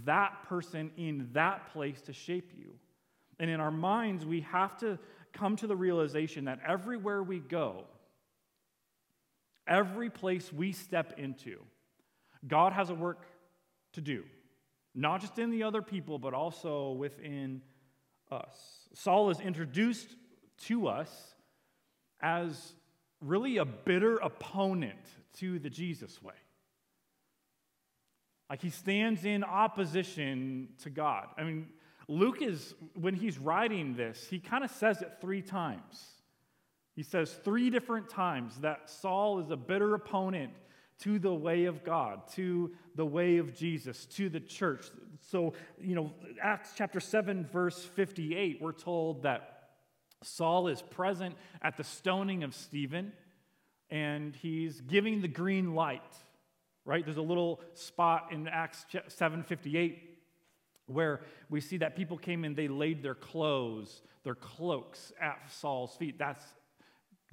that 0.06 0.44
person 0.48 0.92
in 0.98 1.30
that 1.34 1.72
place 1.74 2.02
to 2.02 2.14
shape 2.14 2.52
you. 2.58 2.74
And 3.40 3.50
in 3.50 3.60
our 3.60 3.72
minds, 3.72 4.26
we 4.26 4.42
have 4.42 4.78
to 4.80 4.98
come 5.34 5.56
to 5.58 5.68
the 5.68 5.76
realization 5.76 6.46
that 6.46 6.60
everywhere 6.66 7.22
we 7.22 7.40
go, 7.40 7.86
every 9.68 10.10
place 10.10 10.52
we 10.52 10.72
step 10.72 11.14
into, 11.18 11.60
God 12.48 12.74
has 12.74 12.90
a 12.90 12.96
work 12.96 13.26
to 13.94 14.02
do, 14.02 14.24
not 14.96 15.22
just 15.22 15.38
in 15.40 15.50
the 15.50 15.64
other 15.64 15.82
people, 15.82 16.20
but 16.20 16.34
also 16.34 16.92
within 16.92 17.62
us. 18.32 18.88
Saul 18.94 19.30
is 19.30 19.40
introduced 19.40 20.16
to 20.66 20.88
us 20.88 21.36
as 22.22 22.74
really 23.22 23.58
a 23.58 23.66
bitter 23.66 24.18
opponent 24.18 25.00
to 25.40 25.60
the 25.60 25.70
Jesus 25.70 26.22
way. 26.22 26.34
Like 28.50 28.62
he 28.62 28.70
stands 28.70 29.26
in 29.26 29.44
opposition 29.44 30.70
to 30.84 30.90
God. 30.90 31.28
I 31.38 31.44
mean, 31.44 31.68
Luke 32.08 32.42
is, 32.42 32.74
when 32.94 33.14
he's 33.14 33.38
writing 33.38 33.96
this, 33.96 34.28
he 34.30 34.40
kind 34.40 34.64
of 34.64 34.72
says 34.72 35.02
it 35.02 35.18
three 35.20 35.42
times. 35.42 36.06
He 36.96 37.04
says 37.04 37.32
three 37.44 37.70
different 37.70 38.10
times 38.10 38.58
that 38.62 38.90
Saul 38.90 39.40
is 39.40 39.52
a 39.52 39.58
bitter 39.58 39.94
opponent 39.94 40.54
to 41.00 41.20
the 41.20 41.34
way 41.34 41.66
of 41.66 41.84
God, 41.84 42.28
to 42.34 42.72
the 42.96 43.06
way 43.06 43.38
of 43.38 43.54
Jesus, 43.54 44.06
to 44.08 44.30
the 44.30 44.40
church. 44.40 44.86
So, 45.20 45.54
you 45.80 45.94
know, 45.94 46.14
Acts 46.42 46.72
chapter 46.76 47.00
7, 47.00 47.46
verse 47.46 47.84
58, 47.84 48.60
we're 48.62 48.72
told 48.72 49.24
that 49.24 49.57
Saul 50.28 50.68
is 50.68 50.82
present 50.82 51.36
at 51.62 51.78
the 51.78 51.84
stoning 51.84 52.44
of 52.44 52.54
Stephen, 52.54 53.14
and 53.90 54.36
he's 54.36 54.82
giving 54.82 55.22
the 55.22 55.28
green 55.28 55.74
light, 55.74 56.02
right? 56.86 57.04
There's 57.04 57.18
a 57.18 57.22
little 57.22 57.62
spot 57.74 58.30
in 58.32 58.48
Acts 58.48 58.86
7:58 59.08 60.00
where 60.88 61.22
we 61.50 61.60
see 61.60 61.78
that 61.78 61.96
people 61.96 62.18
came 62.18 62.46
in, 62.46 62.56
they 62.56 62.68
laid 62.68 63.04
their 63.04 63.16
clothes, 63.16 64.02
their 64.24 64.36
cloaks 64.36 65.12
at 65.20 65.52
Saul's 65.52 65.96
feet. 65.96 66.18
That's 66.18 66.44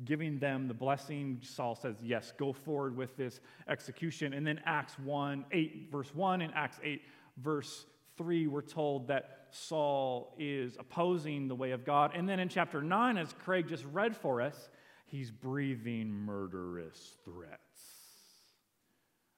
giving 0.04 0.38
them 0.40 0.66
the 0.66 0.74
blessing. 0.74 1.40
Saul 1.42 1.76
says, 1.76 1.96
Yes, 2.02 2.32
go 2.36 2.52
forward 2.52 2.96
with 2.96 3.16
this 3.16 3.40
execution. 3.68 4.32
And 4.32 4.44
then 4.46 4.60
Acts 4.64 4.98
1, 4.98 5.44
8, 5.52 5.88
verse 5.90 6.12
1, 6.14 6.40
and 6.42 6.52
Acts 6.54 6.80
8, 6.82 7.02
verse 7.36 7.86
3, 8.16 8.48
we're 8.48 8.60
told 8.60 9.08
that 9.08 9.43
Saul 9.54 10.34
is 10.38 10.76
opposing 10.78 11.48
the 11.48 11.54
way 11.54 11.70
of 11.70 11.84
God. 11.84 12.12
And 12.14 12.28
then 12.28 12.40
in 12.40 12.48
chapter 12.48 12.82
9, 12.82 13.16
as 13.16 13.32
Craig 13.44 13.68
just 13.68 13.84
read 13.92 14.16
for 14.16 14.40
us, 14.40 14.68
he's 15.06 15.30
breathing 15.30 16.10
murderous 16.10 17.16
threats 17.24 17.60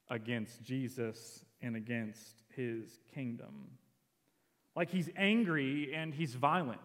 against 0.08 0.62
Jesus 0.62 1.44
and 1.60 1.76
against 1.76 2.42
his 2.54 2.98
kingdom. 3.14 3.68
Like 4.74 4.90
he's 4.90 5.10
angry 5.16 5.94
and 5.94 6.14
he's 6.14 6.34
violent. 6.34 6.80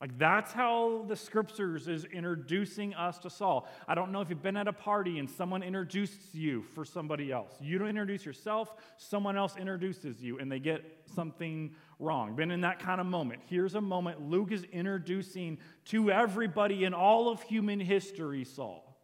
Like 0.00 0.18
that's 0.18 0.52
how 0.52 1.04
the 1.08 1.16
scriptures 1.16 1.86
is 1.86 2.06
introducing 2.06 2.94
us 2.94 3.18
to 3.18 3.28
Saul. 3.28 3.68
I 3.86 3.94
don't 3.94 4.12
know 4.12 4.22
if 4.22 4.30
you've 4.30 4.42
been 4.42 4.56
at 4.56 4.66
a 4.66 4.72
party 4.72 5.18
and 5.18 5.28
someone 5.28 5.62
introduces 5.62 6.34
you 6.34 6.64
for 6.74 6.86
somebody 6.86 7.30
else. 7.30 7.52
You 7.60 7.76
don't 7.76 7.88
introduce 7.88 8.24
yourself, 8.24 8.74
someone 8.96 9.36
else 9.36 9.56
introduces 9.58 10.22
you 10.22 10.38
and 10.38 10.50
they 10.50 10.58
get 10.58 10.82
something 11.14 11.74
wrong. 12.00 12.34
Been 12.34 12.50
in 12.50 12.62
that 12.62 12.80
kind 12.80 13.00
of 13.00 13.06
moment. 13.06 13.42
Here's 13.46 13.74
a 13.74 13.80
moment 13.80 14.28
Luke 14.28 14.52
is 14.52 14.64
introducing 14.64 15.58
to 15.86 16.10
everybody 16.10 16.84
in 16.84 16.94
all 16.94 17.28
of 17.28 17.42
human 17.42 17.80
history 17.80 18.44
Saul 18.44 18.96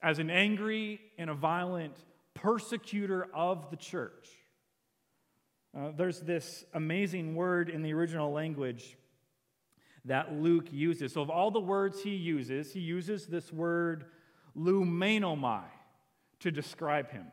as 0.00 0.18
an 0.18 0.30
angry 0.30 1.00
and 1.18 1.30
a 1.30 1.34
violent 1.34 1.96
persecutor 2.34 3.26
of 3.34 3.70
the 3.70 3.76
church. 3.76 4.28
Uh, 5.76 5.90
there's 5.96 6.20
this 6.20 6.64
amazing 6.74 7.34
word 7.34 7.68
in 7.68 7.82
the 7.82 7.92
original 7.92 8.30
language 8.30 8.96
that 10.04 10.32
Luke 10.32 10.66
uses. 10.70 11.12
So, 11.12 11.22
of 11.22 11.30
all 11.30 11.50
the 11.50 11.60
words 11.60 12.02
he 12.02 12.14
uses, 12.14 12.72
he 12.72 12.80
uses 12.80 13.26
this 13.26 13.52
word 13.52 14.04
lumenomai 14.56 15.64
to 16.40 16.50
describe 16.50 17.10
him. 17.10 17.26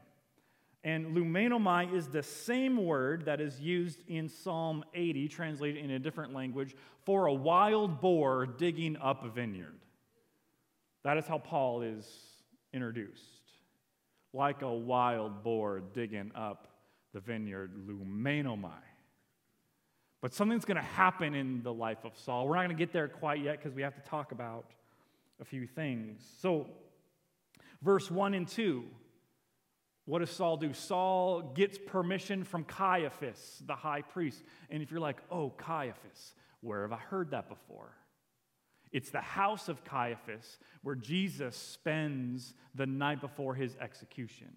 And 0.83 1.15
lumenomai 1.15 1.93
is 1.93 2.07
the 2.07 2.23
same 2.23 2.83
word 2.85 3.25
that 3.25 3.39
is 3.39 3.59
used 3.59 4.01
in 4.07 4.27
Psalm 4.27 4.83
80, 4.95 5.27
translated 5.27 5.83
in 5.83 5.91
a 5.91 6.00
different 6.00 6.33
language, 6.33 6.75
for 7.05 7.27
a 7.27 7.33
wild 7.33 8.01
boar 8.01 8.47
digging 8.47 8.97
up 8.97 9.23
a 9.23 9.29
vineyard. 9.29 9.77
That 11.03 11.17
is 11.17 11.27
how 11.27 11.38
Paul 11.38 11.81
is 11.83 12.07
introduced. 12.73 13.21
Like 14.33 14.61
a 14.63 14.73
wild 14.73 15.43
boar 15.43 15.81
digging 15.93 16.31
up 16.35 16.67
the 17.13 17.19
vineyard, 17.19 17.73
lumenomai. 17.88 18.71
But 20.21 20.33
something's 20.33 20.65
going 20.65 20.77
to 20.77 20.83
happen 20.83 21.33
in 21.33 21.63
the 21.63 21.73
life 21.73 22.05
of 22.05 22.15
Saul. 22.15 22.47
We're 22.47 22.55
not 22.55 22.65
going 22.65 22.77
to 22.77 22.81
get 22.81 22.93
there 22.93 23.07
quite 23.07 23.41
yet 23.41 23.57
because 23.57 23.73
we 23.73 23.81
have 23.81 23.95
to 23.95 24.09
talk 24.09 24.31
about 24.31 24.65
a 25.39 25.45
few 25.45 25.65
things. 25.65 26.23
So, 26.39 26.67
verse 27.81 28.09
1 28.09 28.35
and 28.35 28.47
2, 28.47 28.83
what 30.05 30.20
does 30.20 30.31
Saul 30.31 30.58
do? 30.58 30.74
Saul 30.74 31.41
gets 31.53 31.77
permission 31.77 32.43
from 32.43 32.63
Caiaphas, 32.63 33.62
the 33.65 33.75
high 33.75 34.01
priest. 34.01 34.43
And 34.70 34.81
if 34.81 34.91
you're 34.91 35.00
like, 35.00 35.17
oh, 35.29 35.51
Caiaphas, 35.58 36.34
where 36.62 36.81
have 36.81 36.91
I 36.91 36.98
heard 36.98 37.31
that 37.31 37.48
before? 37.48 37.93
It's 38.91 39.10
the 39.10 39.22
house 39.22 39.70
of 39.70 39.84
Caiaphas 39.84 40.58
where 40.81 40.96
Jesus 40.96 41.55
spends 41.55 42.53
the 42.75 42.86
night 42.86 43.22
before 43.22 43.55
his 43.55 43.75
execution. 43.79 44.50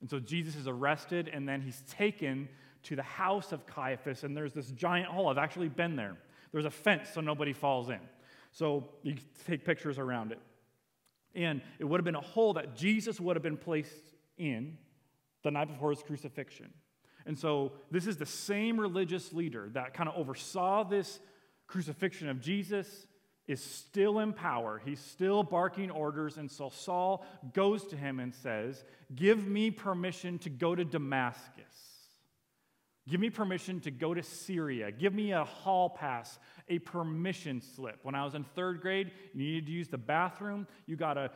And 0.00 0.08
so 0.08 0.20
Jesus 0.20 0.54
is 0.54 0.68
arrested 0.68 1.28
and 1.32 1.48
then 1.48 1.62
he's 1.62 1.82
taken 1.88 2.48
to 2.84 2.94
the 2.94 3.02
house 3.02 3.50
of 3.50 3.66
Caiaphas, 3.66 4.22
and 4.22 4.36
there's 4.36 4.52
this 4.52 4.70
giant 4.70 5.08
hole. 5.08 5.28
I've 5.28 5.38
actually 5.38 5.68
been 5.68 5.96
there. 5.96 6.16
There's 6.52 6.66
a 6.66 6.70
fence 6.70 7.08
so 7.12 7.20
nobody 7.20 7.52
falls 7.52 7.88
in. 7.88 7.98
So 8.52 8.84
you 9.02 9.16
take 9.44 9.64
pictures 9.64 9.98
around 9.98 10.30
it. 10.30 10.38
And 11.34 11.60
it 11.80 11.84
would 11.84 11.98
have 11.98 12.04
been 12.04 12.14
a 12.14 12.20
hole 12.20 12.52
that 12.54 12.76
Jesus 12.76 13.20
would 13.20 13.34
have 13.34 13.42
been 13.42 13.56
placed 13.56 13.92
in 14.38 14.78
the 15.42 15.50
night 15.50 15.68
before 15.68 15.90
his 15.90 16.02
crucifixion. 16.02 16.72
And 17.26 17.38
so 17.38 17.72
this 17.90 18.06
is 18.06 18.16
the 18.16 18.26
same 18.26 18.78
religious 18.78 19.32
leader 19.32 19.68
that 19.74 19.94
kind 19.94 20.08
of 20.08 20.16
oversaw 20.16 20.84
this 20.84 21.18
crucifixion 21.66 22.28
of 22.28 22.40
Jesus 22.40 23.06
is 23.48 23.62
still 23.62 24.18
in 24.20 24.32
power. 24.32 24.80
He's 24.84 25.00
still 25.00 25.42
barking 25.42 25.90
orders. 25.90 26.36
And 26.36 26.50
so 26.50 26.68
Saul 26.68 27.24
goes 27.52 27.86
to 27.88 27.96
him 27.96 28.18
and 28.20 28.34
says, 28.34 28.84
Give 29.14 29.46
me 29.46 29.70
permission 29.70 30.38
to 30.40 30.50
go 30.50 30.74
to 30.74 30.84
Damascus. 30.84 31.64
Give 33.08 33.20
me 33.20 33.30
permission 33.30 33.80
to 33.80 33.92
go 33.92 34.14
to 34.14 34.22
Syria. 34.22 34.90
Give 34.90 35.14
me 35.14 35.30
a 35.32 35.44
hall 35.44 35.88
pass, 35.88 36.40
a 36.68 36.80
permission 36.80 37.60
slip. 37.60 38.00
When 38.02 38.16
I 38.16 38.24
was 38.24 38.34
in 38.34 38.42
third 38.42 38.80
grade, 38.80 39.12
you 39.32 39.44
needed 39.44 39.66
to 39.66 39.72
use 39.72 39.88
the 39.88 39.98
bathroom. 39.98 40.66
You 40.86 40.96
got 40.96 41.16
a 41.16 41.30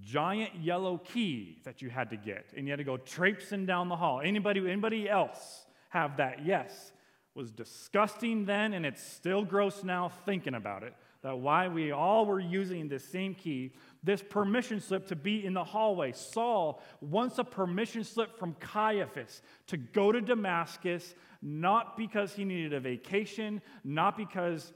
giant 0.00 0.54
yellow 0.56 0.98
key 0.98 1.58
that 1.64 1.82
you 1.82 1.90
had 1.90 2.10
to 2.10 2.16
get, 2.16 2.46
and 2.56 2.66
you 2.66 2.72
had 2.72 2.78
to 2.78 2.84
go 2.84 2.96
traipsing 2.96 3.66
down 3.66 3.88
the 3.88 3.96
hall. 3.96 4.20
Anybody, 4.20 4.60
anybody 4.60 5.08
else 5.08 5.66
have 5.90 6.16
that? 6.16 6.44
Yes. 6.44 6.92
Was 7.34 7.50
disgusting 7.50 8.44
then, 8.44 8.74
and 8.74 8.84
it's 8.84 9.02
still 9.02 9.42
gross 9.42 9.82
now 9.82 10.10
thinking 10.26 10.54
about 10.54 10.82
it. 10.82 10.94
That 11.22 11.38
why 11.38 11.68
we 11.68 11.92
all 11.92 12.26
were 12.26 12.40
using 12.40 12.88
the 12.88 12.98
same 12.98 13.34
key 13.34 13.72
this 14.02 14.20
permission 14.20 14.80
slip 14.80 15.06
to 15.06 15.16
be 15.16 15.46
in 15.46 15.54
the 15.54 15.62
hallway. 15.62 16.12
Saul 16.12 16.82
wants 17.00 17.38
a 17.38 17.44
permission 17.44 18.02
slip 18.02 18.36
from 18.36 18.54
Caiaphas 18.54 19.42
to 19.68 19.76
go 19.76 20.10
to 20.10 20.20
Damascus, 20.20 21.14
not 21.40 21.96
because 21.96 22.34
he 22.34 22.44
needed 22.44 22.72
a 22.72 22.80
vacation, 22.80 23.62
not 23.84 24.16
because 24.16 24.72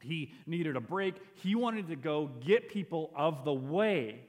he 0.00 0.32
needed 0.46 0.76
a 0.76 0.80
break. 0.80 1.16
He 1.34 1.54
wanted 1.54 1.88
to 1.88 1.96
go 1.96 2.30
get 2.40 2.68
people 2.68 3.10
of 3.16 3.44
the 3.44 3.52
way 3.52 4.20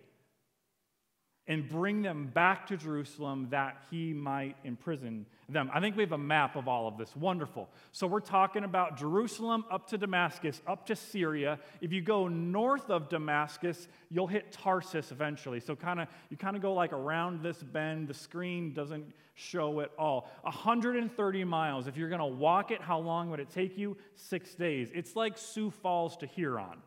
and 1.48 1.70
bring 1.70 2.02
them 2.02 2.26
back 2.34 2.66
to 2.68 2.76
Jerusalem 2.76 3.48
that 3.52 3.78
he 3.92 4.14
might 4.14 4.56
imprison 4.64 5.28
them. 5.48 5.70
I 5.72 5.80
think 5.80 5.96
we 5.96 6.02
have 6.02 6.12
a 6.12 6.18
map 6.18 6.56
of 6.56 6.68
all 6.68 6.88
of 6.88 6.98
this. 6.98 7.16
Wonderful. 7.16 7.70
So 7.92 8.08
we're 8.08 8.20
talking 8.20 8.64
about 8.64 8.98
Jerusalem 8.98 9.64
up 9.70 9.88
to 9.90 9.98
Damascus, 9.98 10.60
up 10.66 10.88
to 10.88 10.96
Syria. 10.96 11.60
If 11.82 11.94
you 11.94 12.02
go 12.02 12.28
north 12.28 12.90
of 12.90 13.10
Damascus, 13.10 13.88
you'll 14.10 14.26
hit 14.26 14.52
Tarsus 14.52 15.12
eventually. 15.12 15.60
So 15.60 15.76
kind 15.76 16.02
of 16.02 16.08
you 16.32 16.38
kind 16.38 16.56
of 16.56 16.64
go 16.64 16.74
like 16.74 16.94
around 16.94 17.44
this 17.44 17.62
bend. 17.62 18.08
The 18.08 18.16
screen 18.16 18.74
doesn't 18.74 19.06
show 19.36 19.82
it 19.82 19.92
all. 20.00 20.28
130 20.42 21.44
miles. 21.44 21.86
If 21.86 21.96
you're 21.96 22.10
going 22.10 22.20
to 22.20 22.26
walk 22.26 22.72
it, 22.72 22.82
how 22.82 22.98
long 22.98 23.30
would 23.30 23.40
it 23.40 23.52
take 23.52 23.78
you? 23.78 23.98
6 24.16 24.56
days. 24.56 24.90
It's 24.96 25.16
like 25.16 25.38
Sioux 25.38 25.70
Falls 25.70 26.18
to 26.18 26.26
Huron 26.26 26.82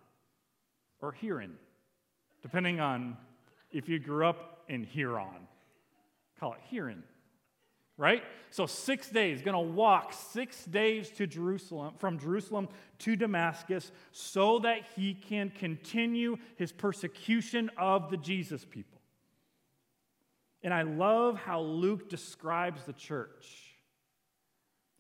or 1.01 1.13
Huron, 1.13 1.55
depending 2.43 2.81
on 2.81 3.17
if 3.71 3.89
you 3.89 3.99
grew 3.99 4.27
up 4.27 4.65
in 4.69 4.85
Huron. 4.85 5.47
Call 6.39 6.53
it 6.55 6.61
Huron 6.69 7.03
right? 7.99 8.23
So 8.51 8.65
six 8.65 9.11
days, 9.11 9.43
to 9.43 9.59
walk 9.59 10.15
six 10.15 10.65
days 10.65 11.11
to 11.11 11.27
Jerusalem, 11.27 11.95
from 11.99 12.19
Jerusalem 12.19 12.69
to 13.01 13.17
Damascus, 13.17 13.91
so 14.13 14.61
that 14.61 14.83
he 14.97 15.13
can 15.13 15.51
continue 15.51 16.37
his 16.57 16.73
persecution 16.73 17.71
of 17.77 18.11
the 18.11 18.17
Jesus 18.17 18.65
people. 18.65 19.01
And 20.63 20.73
I 20.73 20.83
love 20.83 21.37
how 21.37 21.61
Luke 21.61 22.09
describes 22.09 22.85
the 22.85 22.93
church. 22.93 23.75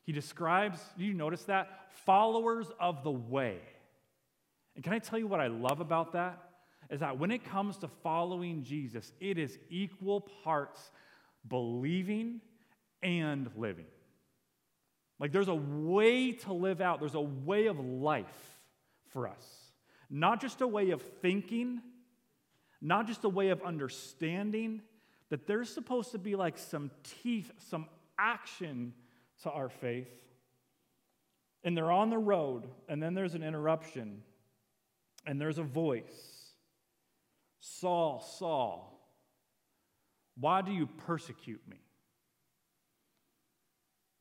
He 0.02 0.12
describes, 0.12 0.80
you 0.96 1.14
notice 1.14 1.44
that? 1.44 1.92
Followers 2.04 2.66
of 2.80 3.04
the 3.04 3.10
way. 3.10 3.58
And 4.74 4.84
can 4.84 4.92
I 4.92 4.98
tell 4.98 5.18
you 5.18 5.26
what 5.26 5.40
I 5.40 5.48
love 5.48 5.80
about 5.80 6.12
that? 6.12 6.47
Is 6.90 7.00
that 7.00 7.18
when 7.18 7.30
it 7.30 7.44
comes 7.44 7.78
to 7.78 7.88
following 8.02 8.62
Jesus, 8.62 9.12
it 9.20 9.38
is 9.38 9.58
equal 9.68 10.20
parts 10.20 10.90
believing 11.46 12.40
and 13.02 13.50
living. 13.56 13.86
Like 15.18 15.32
there's 15.32 15.48
a 15.48 15.54
way 15.54 16.32
to 16.32 16.52
live 16.52 16.80
out, 16.80 17.00
there's 17.00 17.14
a 17.14 17.20
way 17.20 17.66
of 17.66 17.78
life 17.78 18.58
for 19.10 19.28
us. 19.28 19.44
Not 20.08 20.40
just 20.40 20.60
a 20.60 20.66
way 20.66 20.90
of 20.90 21.02
thinking, 21.20 21.82
not 22.80 23.06
just 23.06 23.24
a 23.24 23.28
way 23.28 23.50
of 23.50 23.62
understanding, 23.62 24.80
that 25.28 25.46
there's 25.46 25.68
supposed 25.68 26.12
to 26.12 26.18
be 26.18 26.36
like 26.36 26.56
some 26.56 26.90
teeth, 27.22 27.50
some 27.68 27.86
action 28.18 28.94
to 29.42 29.50
our 29.50 29.68
faith. 29.68 30.08
And 31.64 31.76
they're 31.76 31.92
on 31.92 32.08
the 32.08 32.18
road, 32.18 32.68
and 32.88 33.02
then 33.02 33.14
there's 33.14 33.34
an 33.34 33.42
interruption, 33.42 34.22
and 35.26 35.40
there's 35.40 35.58
a 35.58 35.62
voice 35.62 36.37
Saul, 37.60 38.20
Saul, 38.38 38.98
why 40.36 40.62
do 40.62 40.72
you 40.72 40.86
persecute 40.86 41.60
me? 41.68 41.78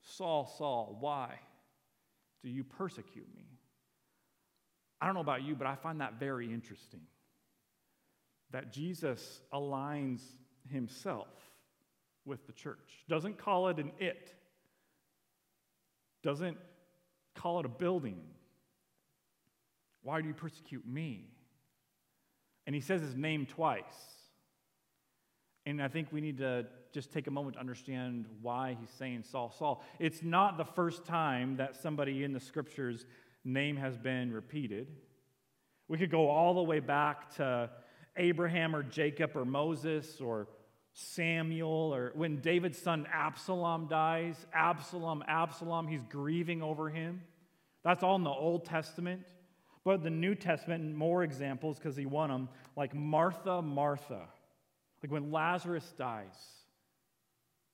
Saul, 0.02 0.52
Saul, 0.58 0.98
why 1.00 1.36
do 2.44 2.50
you 2.50 2.64
persecute 2.64 3.28
me? 3.36 3.46
I 5.00 5.06
don't 5.06 5.16
know 5.16 5.22
about 5.22 5.44
you, 5.44 5.56
but 5.56 5.68
I 5.68 5.76
find 5.76 6.02
that 6.02 6.20
very 6.20 6.52
interesting. 6.52 7.02
That 8.52 8.72
Jesus 8.72 9.42
aligns 9.54 10.22
himself 10.72 11.28
with 12.26 12.46
the 12.48 12.54
church, 12.54 13.06
doesn't 13.08 13.38
call 13.38 13.70
it 13.70 13.78
an 13.78 13.92
it, 14.00 14.34
doesn't 16.24 16.58
call 17.36 17.60
it 17.60 17.66
a 17.66 17.70
building. 17.70 18.22
Why 20.02 20.22
do 20.22 20.28
you 20.28 20.34
persecute 20.34 20.88
me? 20.88 21.30
And 22.68 22.76
he 22.76 22.82
says 22.82 23.02
his 23.02 23.16
name 23.16 23.48
twice. 23.48 23.84
And 25.66 25.82
I 25.82 25.88
think 25.88 26.10
we 26.12 26.22
need 26.22 26.38
to 26.38 26.68
just 26.94 27.12
take 27.12 27.28
a 27.28 27.32
moment 27.32 27.56
to 27.56 27.60
understand 27.60 28.26
why 28.42 28.78
he's 28.80 28.90
saying 28.92 29.24
Saul, 29.24 29.54
Saul. 29.58 29.84
It's 30.00 30.22
not 30.22 30.58
the 30.58 30.66
first 30.66 31.06
time 31.06 31.58
that 31.58 31.76
somebody 31.76 32.24
in 32.24 32.34
the 32.34 32.40
scriptures' 32.40 33.06
name 33.44 33.78
has 33.78 33.98
been 33.98 34.32
repeated. 34.32 34.88
We 35.88 35.98
could 35.98 36.12
go 36.12 36.30
all 36.30 36.54
the 36.54 36.64
way 36.64 36.80
back 36.80 37.34
to 37.36 37.70
Abraham 38.18 38.76
or 38.76 38.84
Jacob 38.84 39.32
or 39.36 39.46
Moses 39.46 40.20
or 40.20 40.48
Samuel 40.94 41.94
or 41.94 42.12
when 42.16 42.42
David's 42.42 42.78
son 42.78 43.08
Absalom 43.14 43.88
dies. 43.88 44.46
Absalom, 44.54 45.24
Absalom, 45.28 45.88
he's 45.88 46.04
grieving 46.10 46.62
over 46.62 46.90
him. 46.90 47.22
That's 47.84 48.04
all 48.04 48.18
in 48.18 48.24
the 48.24 48.30
Old 48.30 48.66
Testament. 48.66 49.22
But 49.88 50.04
the 50.04 50.10
New 50.10 50.36
Testament, 50.36 50.98
more 50.98 51.24
examples 51.24 51.80
because 51.80 51.96
he 51.96 52.06
won 52.06 52.30
them, 52.30 52.50
like 52.76 52.94
Martha, 52.94 53.62
Martha. 53.62 54.20
Like 55.02 55.14
when 55.14 55.32
Lazarus 55.32 55.94
dies, 55.98 56.36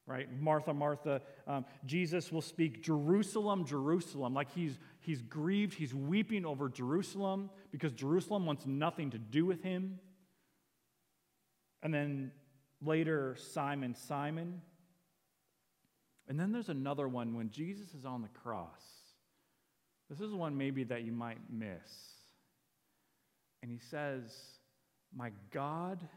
right? 0.06 0.28
Martha, 0.40 0.76
Martha, 0.76 1.24
um, 1.48 1.66
Jesus 1.88 2.32
will 2.32 2.44
speak 2.44 2.84
Jerusalem, 2.84 3.66
Jerusalem, 3.66 4.36
like 4.36 4.54
he's, 4.54 4.78
he's 5.00 5.24
grieved, 5.24 5.74
he's 5.74 5.96
weeping 5.96 6.46
over 6.46 6.70
Jerusalem 6.70 7.50
because 7.72 7.92
Jerusalem 7.94 8.46
wants 8.46 8.68
nothing 8.68 9.10
to 9.10 9.18
do 9.18 9.48
with 9.48 9.64
him. 9.64 9.98
And 11.82 11.92
then 11.92 12.32
later, 12.80 13.36
Simon, 13.54 13.96
Simon. 13.96 14.62
And 16.28 16.40
then 16.40 16.52
there's 16.52 16.70
another 16.70 17.08
one 17.08 17.34
when 17.34 17.50
Jesus 17.50 17.96
is 17.96 18.06
on 18.06 18.22
the 18.22 18.28
cross. 18.28 19.03
This 20.14 20.22
is 20.30 20.36
one 20.36 20.56
maybe 20.56 20.84
that 20.84 21.04
you 21.04 21.12
might 21.12 21.40
miss. 21.52 21.90
And 23.64 23.72
he 23.72 23.80
says, 23.80 24.32
My 25.16 25.32
God, 25.50 26.08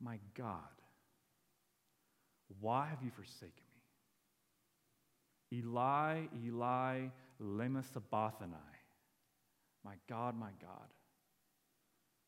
my 0.00 0.18
God, 0.34 0.54
why 2.60 2.86
have 2.86 3.02
you 3.02 3.10
forsaken 3.10 3.52
me? 5.52 5.58
Eli, 5.58 6.22
Eli, 6.46 7.08
lema 7.42 7.84
sabachthani. 7.84 8.54
My 9.84 9.96
God, 10.08 10.34
my 10.38 10.52
God, 10.58 10.88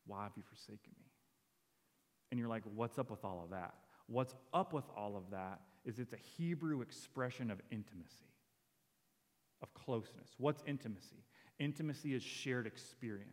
why 0.05 0.23
have 0.23 0.33
you 0.37 0.43
forsaken 0.43 0.93
me? 0.99 1.09
And 2.29 2.39
you're 2.39 2.49
like, 2.49 2.63
what's 2.75 2.99
up 2.99 3.09
with 3.09 3.25
all 3.25 3.41
of 3.43 3.49
that? 3.49 3.73
What's 4.05 4.35
up 4.53 4.73
with 4.73 4.85
all 4.95 5.17
of 5.17 5.23
that 5.31 5.61
is 5.85 5.97
it's 5.97 6.13
a 6.13 6.19
Hebrew 6.37 6.81
expression 6.81 7.49
of 7.49 7.59
intimacy, 7.71 8.32
of 9.63 9.73
closeness. 9.73 10.35
What's 10.37 10.61
intimacy? 10.67 11.23
Intimacy 11.57 12.13
is 12.13 12.21
shared 12.21 12.67
experience. 12.67 13.29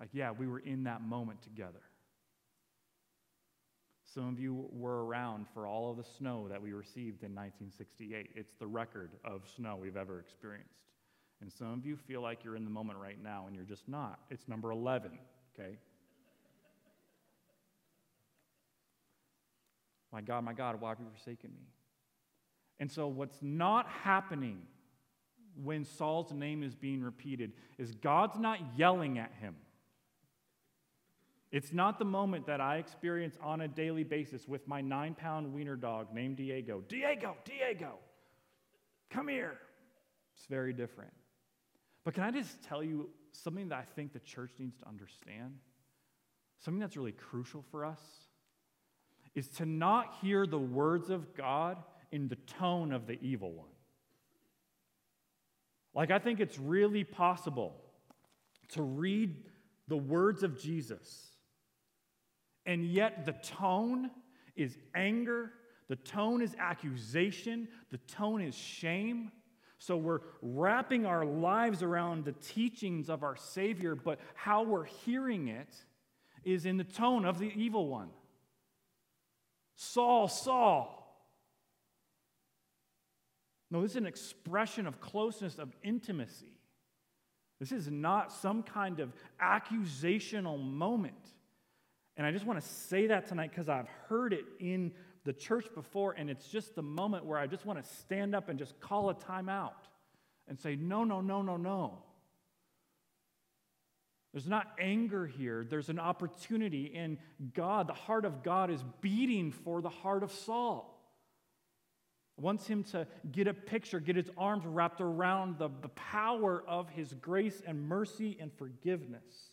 Like, 0.00 0.08
yeah, 0.12 0.30
we 0.30 0.48
were 0.48 0.60
in 0.60 0.84
that 0.84 1.02
moment 1.02 1.42
together. 1.42 1.82
Some 4.12 4.28
of 4.28 4.40
you 4.40 4.66
were 4.72 5.04
around 5.04 5.46
for 5.54 5.66
all 5.66 5.90
of 5.90 5.98
the 5.98 6.04
snow 6.18 6.48
that 6.48 6.60
we 6.60 6.72
received 6.72 7.22
in 7.22 7.32
1968. 7.34 8.30
It's 8.34 8.54
the 8.58 8.66
record 8.66 9.10
of 9.24 9.42
snow 9.54 9.78
we've 9.80 9.96
ever 9.96 10.18
experienced. 10.18 10.74
And 11.40 11.52
some 11.52 11.72
of 11.74 11.86
you 11.86 11.96
feel 11.96 12.20
like 12.20 12.42
you're 12.42 12.56
in 12.56 12.64
the 12.64 12.70
moment 12.70 12.98
right 12.98 13.22
now, 13.22 13.44
and 13.46 13.54
you're 13.54 13.64
just 13.64 13.88
not. 13.88 14.18
It's 14.30 14.48
number 14.48 14.72
11, 14.72 15.12
okay? 15.54 15.76
my 20.12 20.20
God, 20.20 20.44
my 20.44 20.52
God, 20.52 20.80
why 20.80 20.90
have 20.90 20.98
you 20.98 21.06
forsaken 21.14 21.50
me? 21.50 21.66
And 22.80 22.90
so, 22.90 23.06
what's 23.06 23.38
not 23.42 23.86
happening 23.86 24.62
when 25.62 25.84
Saul's 25.84 26.32
name 26.32 26.62
is 26.62 26.74
being 26.74 27.02
repeated 27.02 27.52
is 27.78 27.92
God's 27.92 28.38
not 28.38 28.58
yelling 28.76 29.18
at 29.18 29.32
him. 29.40 29.54
It's 31.52 31.72
not 31.72 31.98
the 31.98 32.04
moment 32.04 32.46
that 32.46 32.60
I 32.60 32.76
experience 32.76 33.36
on 33.42 33.60
a 33.60 33.68
daily 33.68 34.04
basis 34.04 34.48
with 34.48 34.66
my 34.66 34.80
nine 34.80 35.14
pound 35.14 35.52
wiener 35.52 35.76
dog 35.76 36.14
named 36.14 36.36
Diego. 36.36 36.82
Diego, 36.88 37.36
Diego, 37.44 37.98
come 39.10 39.28
here. 39.28 39.58
It's 40.36 40.46
very 40.46 40.72
different. 40.72 41.12
But 42.04 42.14
can 42.14 42.22
I 42.22 42.30
just 42.30 42.62
tell 42.62 42.82
you 42.82 43.10
something 43.32 43.68
that 43.68 43.78
I 43.78 43.84
think 43.94 44.12
the 44.12 44.20
church 44.20 44.52
needs 44.58 44.78
to 44.78 44.88
understand? 44.88 45.58
Something 46.60 46.80
that's 46.80 46.96
really 46.96 47.12
crucial 47.12 47.64
for 47.70 47.84
us 47.84 48.00
is 49.34 49.48
to 49.48 49.66
not 49.66 50.14
hear 50.22 50.46
the 50.46 50.58
words 50.58 51.10
of 51.10 51.34
God 51.34 51.76
in 52.12 52.28
the 52.28 52.36
tone 52.36 52.92
of 52.92 53.06
the 53.06 53.18
evil 53.20 53.52
one. 53.52 53.68
Like, 55.94 56.10
I 56.10 56.18
think 56.18 56.40
it's 56.40 56.58
really 56.58 57.04
possible 57.04 57.74
to 58.70 58.82
read 58.82 59.36
the 59.88 59.96
words 59.96 60.42
of 60.42 60.60
Jesus 60.60 61.30
and 62.66 62.84
yet 62.84 63.24
the 63.24 63.32
tone 63.32 64.10
is 64.56 64.76
anger, 64.94 65.52
the 65.88 65.96
tone 65.96 66.42
is 66.42 66.54
accusation, 66.58 67.68
the 67.90 67.98
tone 67.98 68.42
is 68.42 68.54
shame. 68.54 69.32
So 69.78 69.96
we're 69.96 70.20
wrapping 70.42 71.06
our 71.06 71.24
lives 71.24 71.82
around 71.82 72.24
the 72.24 72.32
teachings 72.32 73.08
of 73.08 73.22
our 73.22 73.36
Savior, 73.36 73.94
but 73.94 74.20
how 74.34 74.62
we're 74.62 74.84
hearing 74.84 75.48
it 75.48 75.74
is 76.44 76.66
in 76.66 76.76
the 76.76 76.84
tone 76.84 77.24
of 77.24 77.38
the 77.38 77.50
evil 77.56 77.88
one 77.88 78.10
Saul, 79.74 80.28
Saul. 80.28 80.99
No, 83.70 83.82
this 83.82 83.92
is 83.92 83.96
an 83.96 84.06
expression 84.06 84.86
of 84.86 85.00
closeness, 85.00 85.58
of 85.58 85.74
intimacy. 85.82 86.58
This 87.60 87.72
is 87.72 87.88
not 87.90 88.32
some 88.32 88.62
kind 88.62 89.00
of 89.00 89.12
accusational 89.40 90.60
moment. 90.62 91.14
And 92.16 92.26
I 92.26 92.32
just 92.32 92.46
want 92.46 92.60
to 92.60 92.66
say 92.66 93.06
that 93.08 93.28
tonight 93.28 93.50
because 93.50 93.68
I've 93.68 93.88
heard 94.08 94.32
it 94.32 94.44
in 94.58 94.92
the 95.24 95.32
church 95.32 95.66
before, 95.74 96.12
and 96.12 96.30
it's 96.30 96.48
just 96.48 96.74
the 96.74 96.82
moment 96.82 97.26
where 97.26 97.38
I 97.38 97.46
just 97.46 97.66
want 97.66 97.82
to 97.82 97.90
stand 98.00 98.34
up 98.34 98.48
and 98.48 98.58
just 98.58 98.80
call 98.80 99.10
a 99.10 99.14
timeout 99.14 99.72
and 100.48 100.58
say, 100.58 100.74
no, 100.74 101.04
no, 101.04 101.20
no, 101.20 101.42
no, 101.42 101.56
no. 101.56 101.98
There's 104.32 104.46
not 104.46 104.66
anger 104.78 105.26
here. 105.26 105.66
There's 105.68 105.88
an 105.88 105.98
opportunity, 105.98 106.92
and 106.94 107.18
God, 107.54 107.88
the 107.88 107.94
heart 107.94 108.24
of 108.24 108.42
God, 108.42 108.70
is 108.70 108.82
beating 109.00 109.50
for 109.52 109.82
the 109.82 109.88
heart 109.88 110.22
of 110.22 110.32
Saul. 110.32 110.99
Wants 112.40 112.66
him 112.66 112.84
to 112.84 113.06
get 113.30 113.46
a 113.46 113.54
picture, 113.54 114.00
get 114.00 114.16
his 114.16 114.30
arms 114.38 114.64
wrapped 114.64 115.02
around 115.02 115.58
the, 115.58 115.68
the 115.82 115.90
power 115.90 116.64
of 116.66 116.88
his 116.88 117.12
grace 117.12 117.60
and 117.66 117.86
mercy 117.86 118.38
and 118.40 118.50
forgiveness. 118.54 119.50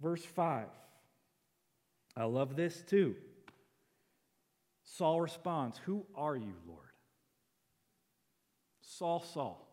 Verse 0.00 0.24
5. 0.24 0.68
I 2.16 2.24
love 2.24 2.56
this 2.56 2.82
too. 2.86 3.16
Saul 4.84 5.20
responds, 5.20 5.78
Who 5.84 6.06
are 6.14 6.36
you, 6.36 6.54
Lord? 6.66 6.80
Saul, 8.80 9.20
Saul, 9.20 9.66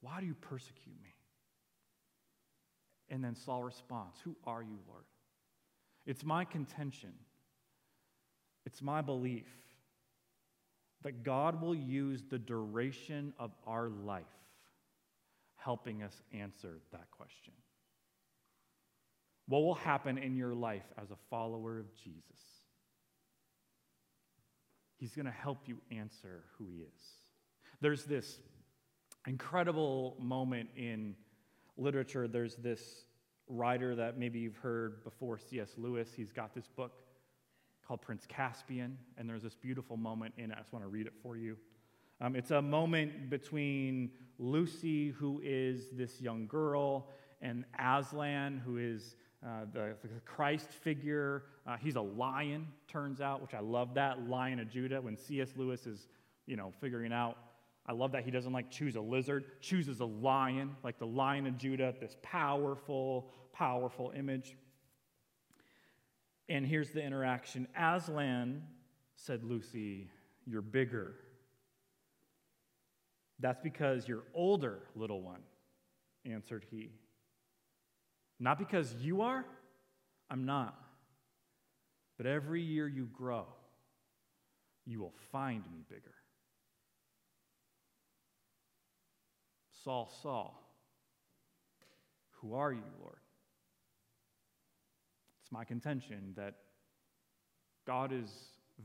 why 0.00 0.20
do 0.20 0.26
you 0.26 0.34
persecute 0.34 0.96
me? 1.02 1.14
And 3.10 3.22
then 3.22 3.34
Saul 3.34 3.62
responds, 3.62 4.16
Who 4.24 4.36
are 4.44 4.62
you, 4.62 4.78
Lord? 4.88 5.04
It's 6.06 6.24
my 6.24 6.44
contention, 6.44 7.12
it's 8.64 8.80
my 8.80 9.02
belief 9.02 9.46
that 11.02 11.22
God 11.22 11.60
will 11.60 11.74
use 11.74 12.22
the 12.28 12.38
duration 12.38 13.32
of 13.38 13.52
our 13.66 13.88
life 13.88 14.24
helping 15.56 16.02
us 16.02 16.22
answer 16.32 16.80
that 16.92 17.10
question. 17.10 17.52
What 19.46 19.62
will 19.62 19.74
happen 19.74 20.16
in 20.18 20.36
your 20.36 20.54
life 20.54 20.86
as 21.00 21.10
a 21.10 21.16
follower 21.28 21.78
of 21.78 21.94
Jesus? 21.96 22.22
He's 24.96 25.14
going 25.14 25.26
to 25.26 25.32
help 25.32 25.66
you 25.66 25.78
answer 25.90 26.44
who 26.56 26.66
he 26.66 26.82
is. 26.82 27.02
There's 27.80 28.04
this 28.04 28.38
incredible 29.26 30.16
moment 30.20 30.68
in 30.76 31.14
literature. 31.76 32.28
There's 32.28 32.56
this 32.56 33.04
writer 33.48 33.96
that 33.96 34.18
maybe 34.18 34.38
you've 34.38 34.56
heard 34.56 35.02
before, 35.02 35.38
C.S. 35.38 35.70
Lewis. 35.76 36.10
He's 36.14 36.32
got 36.32 36.54
this 36.54 36.68
book 36.68 36.92
called 37.90 38.02
Prince 38.02 38.24
Caspian, 38.28 38.96
and 39.18 39.28
there's 39.28 39.42
this 39.42 39.56
beautiful 39.56 39.96
moment 39.96 40.32
in 40.38 40.52
it. 40.52 40.54
I 40.56 40.60
just 40.60 40.72
want 40.72 40.84
to 40.84 40.88
read 40.88 41.08
it 41.08 41.12
for 41.24 41.36
you. 41.36 41.56
Um, 42.20 42.36
it's 42.36 42.52
a 42.52 42.62
moment 42.62 43.28
between 43.28 44.12
Lucy, 44.38 45.08
who 45.08 45.40
is 45.42 45.90
this 45.90 46.20
young 46.20 46.46
girl, 46.46 47.08
and 47.42 47.64
Aslan, 47.76 48.62
who 48.64 48.76
is 48.76 49.16
uh, 49.44 49.62
the, 49.72 49.96
the, 50.02 50.08
Christ 50.24 50.68
figure. 50.68 51.42
Uh, 51.66 51.78
he's 51.78 51.96
a 51.96 52.00
lion, 52.00 52.68
turns 52.86 53.20
out, 53.20 53.42
which 53.42 53.54
I 53.54 53.60
love 53.60 53.94
that, 53.94 54.28
Lion 54.28 54.60
of 54.60 54.70
Judah. 54.70 55.00
When 55.00 55.16
C.S. 55.16 55.48
Lewis 55.56 55.84
is, 55.88 56.06
you 56.46 56.54
know, 56.54 56.72
figuring 56.80 57.12
out, 57.12 57.38
I 57.86 57.92
love 57.92 58.12
that 58.12 58.22
he 58.22 58.30
doesn't 58.30 58.52
like 58.52 58.70
choose 58.70 58.94
a 58.94 59.00
lizard, 59.00 59.60
chooses 59.60 59.98
a 59.98 60.04
lion, 60.04 60.76
like 60.84 61.00
the 61.00 61.08
Lion 61.08 61.44
of 61.48 61.58
Judah, 61.58 61.92
this 62.00 62.14
powerful, 62.22 63.32
powerful 63.52 64.12
image. 64.16 64.54
And 66.50 66.66
here's 66.66 66.90
the 66.90 67.00
interaction 67.00 67.68
Aslan 67.76 68.62
said, 69.14 69.44
Lucy, 69.44 70.08
you're 70.44 70.60
bigger. 70.60 71.14
That's 73.38 73.60
because 73.60 74.08
you're 74.08 74.24
older, 74.34 74.80
little 74.96 75.22
one, 75.22 75.42
answered 76.26 76.66
he. 76.68 76.90
Not 78.40 78.58
because 78.58 78.92
you 79.00 79.22
are, 79.22 79.46
I'm 80.28 80.44
not. 80.44 80.76
But 82.16 82.26
every 82.26 82.62
year 82.62 82.88
you 82.88 83.08
grow, 83.12 83.46
you 84.84 84.98
will 84.98 85.14
find 85.30 85.62
me 85.72 85.84
bigger. 85.88 86.14
Saul, 89.84 90.12
Saul, 90.20 90.60
who 92.40 92.54
are 92.54 92.72
you, 92.72 92.82
Lord? 93.00 93.20
It's 95.50 95.56
my 95.56 95.64
contention 95.64 96.32
that 96.36 96.54
God 97.84 98.12
is 98.12 98.30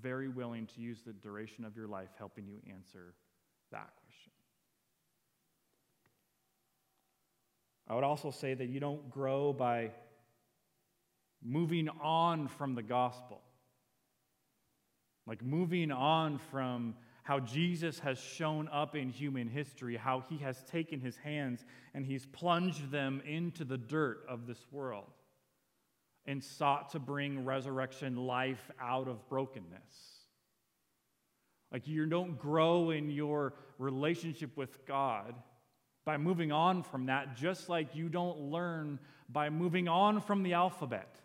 very 0.01 0.27
willing 0.27 0.65
to 0.65 0.81
use 0.81 0.99
the 1.05 1.13
duration 1.13 1.63
of 1.63 1.75
your 1.75 1.87
life 1.87 2.09
helping 2.17 2.47
you 2.47 2.57
answer 2.67 3.13
that 3.71 3.89
question. 4.01 4.31
I 7.87 7.93
would 7.93 8.03
also 8.03 8.31
say 8.31 8.55
that 8.55 8.67
you 8.67 8.79
don't 8.79 9.11
grow 9.11 9.53
by 9.53 9.91
moving 11.43 11.87
on 12.01 12.47
from 12.47 12.73
the 12.73 12.81
gospel. 12.81 13.41
Like 15.27 15.43
moving 15.43 15.91
on 15.91 16.39
from 16.49 16.95
how 17.21 17.41
Jesus 17.41 17.99
has 17.99 18.17
shown 18.17 18.69
up 18.69 18.95
in 18.95 19.11
human 19.11 19.49
history, 19.49 19.97
how 19.97 20.23
he 20.29 20.37
has 20.39 20.63
taken 20.63 20.99
his 20.99 21.17
hands 21.17 21.63
and 21.93 22.07
he's 22.07 22.25
plunged 22.25 22.89
them 22.89 23.21
into 23.23 23.63
the 23.65 23.77
dirt 23.77 24.25
of 24.27 24.47
this 24.47 24.65
world 24.71 25.11
and 26.27 26.43
sought 26.43 26.91
to 26.91 26.99
bring 26.99 27.45
resurrection 27.45 28.15
life 28.15 28.71
out 28.81 29.07
of 29.07 29.27
brokenness. 29.29 30.15
Like 31.71 31.87
you 31.87 32.05
don't 32.05 32.37
grow 32.37 32.89
in 32.91 33.09
your 33.09 33.53
relationship 33.77 34.55
with 34.55 34.85
God 34.85 35.35
by 36.05 36.17
moving 36.17 36.51
on 36.51 36.83
from 36.83 37.07
that, 37.07 37.35
just 37.35 37.67
like 37.67 37.95
you 37.95 38.09
don't 38.09 38.39
learn 38.39 38.99
by 39.29 39.49
moving 39.49 39.87
on 39.87 40.21
from 40.21 40.43
the 40.43 40.53
alphabet. 40.53 41.15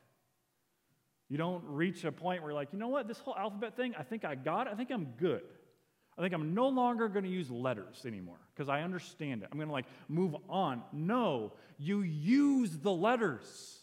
You 1.29 1.37
don't 1.37 1.63
reach 1.65 2.05
a 2.05 2.11
point 2.11 2.43
where 2.43 2.51
you're 2.51 2.59
like, 2.59 2.73
you 2.73 2.79
know 2.79 2.89
what, 2.89 3.07
this 3.07 3.19
whole 3.19 3.37
alphabet 3.37 3.77
thing, 3.77 3.95
I 3.97 4.03
think 4.03 4.25
I 4.25 4.35
got 4.35 4.67
it. 4.67 4.73
I 4.73 4.77
think 4.77 4.91
I'm 4.91 5.13
good. 5.19 5.43
I 6.19 6.23
think 6.23 6.35
I'm 6.35 6.55
no 6.55 6.69
longer 6.69 7.09
going 7.09 7.25
to 7.25 7.31
use 7.31 7.51
letters 7.51 8.05
anymore 8.05 8.41
because 8.55 8.69
I 8.69 8.83
understand 8.83 9.43
it. 9.43 9.49
I'm 9.51 9.59
going 9.59 9.69
to 9.69 9.73
like 9.73 9.87
move 10.09 10.35
on. 10.49 10.83
No, 10.93 11.53
you 11.79 12.01
use 12.01 12.77
the 12.77 12.91
letters 12.91 13.80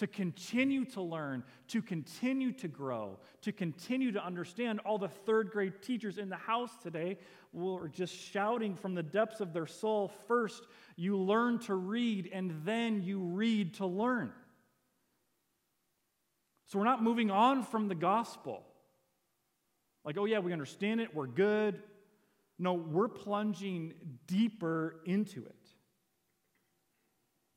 to 0.00 0.06
continue 0.06 0.86
to 0.86 1.02
learn, 1.02 1.44
to 1.68 1.82
continue 1.82 2.52
to 2.52 2.68
grow, 2.68 3.18
to 3.42 3.52
continue 3.52 4.10
to 4.10 4.24
understand. 4.24 4.80
All 4.86 4.96
the 4.96 5.10
third 5.10 5.50
grade 5.50 5.82
teachers 5.82 6.16
in 6.16 6.30
the 6.30 6.36
house 6.36 6.70
today 6.82 7.18
were 7.52 7.86
just 7.86 8.14
shouting 8.14 8.76
from 8.76 8.94
the 8.94 9.02
depths 9.02 9.42
of 9.42 9.52
their 9.52 9.66
soul 9.66 10.10
first, 10.26 10.62
you 10.96 11.18
learn 11.18 11.58
to 11.58 11.74
read, 11.74 12.30
and 12.32 12.62
then 12.64 13.02
you 13.02 13.18
read 13.18 13.74
to 13.74 13.84
learn. 13.84 14.32
So 16.64 16.78
we're 16.78 16.86
not 16.86 17.02
moving 17.02 17.30
on 17.30 17.62
from 17.62 17.88
the 17.88 17.94
gospel. 17.94 18.64
Like, 20.02 20.16
oh, 20.16 20.24
yeah, 20.24 20.38
we 20.38 20.54
understand 20.54 21.02
it, 21.02 21.14
we're 21.14 21.26
good. 21.26 21.82
No, 22.58 22.72
we're 22.72 23.08
plunging 23.08 23.92
deeper 24.26 25.02
into 25.04 25.44
it. 25.44 25.59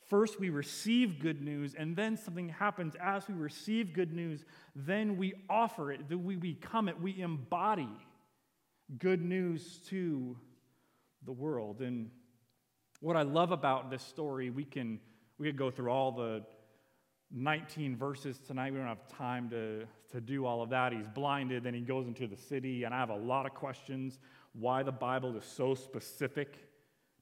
First, 0.09 0.39
we 0.39 0.49
receive 0.49 1.19
good 1.19 1.41
news, 1.41 1.75
and 1.75 1.95
then 1.95 2.17
something 2.17 2.49
happens 2.49 2.95
as 3.01 3.27
we 3.27 3.35
receive 3.35 3.93
good 3.93 4.13
news. 4.13 4.43
Then 4.75 5.17
we 5.17 5.33
offer 5.49 5.91
it, 5.91 6.09
then 6.09 6.23
we 6.23 6.35
become 6.35 6.89
it, 6.89 6.99
we 6.99 7.21
embody 7.21 7.89
good 8.99 9.23
news 9.23 9.79
to 9.87 10.37
the 11.25 11.31
world. 11.31 11.81
And 11.81 12.09
what 12.99 13.15
I 13.15 13.21
love 13.21 13.51
about 13.51 13.89
this 13.89 14.03
story, 14.03 14.49
we 14.49 14.65
can 14.65 14.99
we 15.37 15.47
could 15.47 15.57
go 15.57 15.71
through 15.71 15.89
all 15.89 16.11
the 16.11 16.43
19 17.31 17.95
verses 17.95 18.39
tonight. 18.39 18.71
We 18.71 18.79
don't 18.79 18.87
have 18.87 19.07
time 19.07 19.49
to, 19.49 19.85
to 20.11 20.21
do 20.21 20.45
all 20.45 20.61
of 20.61 20.69
that. 20.69 20.93
He's 20.93 21.07
blinded, 21.07 21.63
then 21.63 21.73
he 21.73 21.81
goes 21.81 22.07
into 22.07 22.27
the 22.27 22.37
city, 22.37 22.83
and 22.83 22.93
I 22.93 22.99
have 22.99 23.09
a 23.09 23.15
lot 23.15 23.45
of 23.45 23.53
questions 23.53 24.19
why 24.53 24.83
the 24.83 24.91
Bible 24.91 25.35
is 25.35 25.43
so 25.43 25.73
specific 25.73 26.59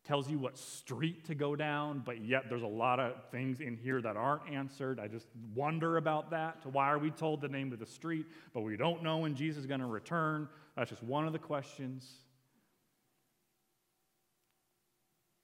tells 0.03 0.29
you 0.29 0.39
what 0.39 0.57
street 0.57 1.25
to 1.25 1.35
go 1.35 1.55
down, 1.55 2.01
but 2.03 2.23
yet 2.23 2.45
there's 2.49 2.63
a 2.63 2.67
lot 2.67 2.99
of 2.99 3.13
things 3.31 3.61
in 3.61 3.77
here 3.77 4.01
that 4.01 4.17
aren't 4.17 4.49
answered. 4.49 4.99
I 4.99 5.07
just 5.07 5.27
wonder 5.53 5.97
about 5.97 6.31
that. 6.31 6.57
Why 6.65 6.87
are 6.87 6.97
we 6.97 7.11
told 7.11 7.41
the 7.41 7.47
name 7.47 7.71
of 7.71 7.79
the 7.79 7.85
street, 7.85 8.25
but 8.53 8.61
we 8.61 8.77
don't 8.77 9.03
know 9.03 9.19
when 9.19 9.35
Jesus 9.35 9.61
is 9.61 9.65
going 9.67 9.79
to 9.79 9.85
return? 9.85 10.49
That's 10.75 10.89
just 10.89 11.03
one 11.03 11.27
of 11.27 11.33
the 11.33 11.39
questions. 11.39 12.09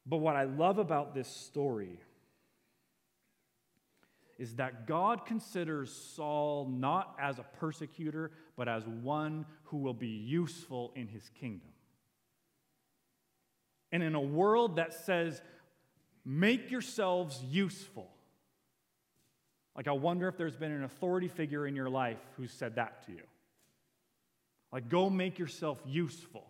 But 0.08 0.18
what 0.18 0.36
I 0.36 0.46
love 0.46 0.80
about 0.80 1.14
this 1.14 1.28
story 1.28 2.00
is 4.40 4.56
that 4.56 4.88
God 4.88 5.26
considers 5.26 5.92
Saul 5.92 6.68
not 6.70 7.16
as 7.20 7.40
a 7.40 7.46
persecutor, 7.60 8.32
but 8.56 8.68
as 8.68 8.88
one 8.88 9.46
who 9.66 9.78
will 9.78 9.94
be 9.94 10.08
useful 10.08 10.94
in 10.96 11.08
his 11.08 11.30
kingdom. 11.40 11.70
And 13.98 14.04
in 14.04 14.14
a 14.14 14.22
world 14.22 14.76
that 14.76 14.94
says, 14.94 15.42
make 16.24 16.70
yourselves 16.70 17.44
useful, 17.50 18.12
Like, 19.78 19.88
I 19.88 19.92
wonder 19.92 20.28
if 20.28 20.36
there's 20.38 20.56
been 20.56 20.72
an 20.72 20.84
authority 20.84 21.28
figure 21.28 21.68
in 21.68 21.76
your 21.76 21.90
life 21.90 22.18
who 22.36 22.48
said 22.48 22.76
that 22.76 23.06
to 23.06 23.12
you. 23.12 23.22
Like, 24.72 24.90
go 24.90 25.08
make 25.10 25.38
yourself 25.38 25.80
useful. 25.86 26.46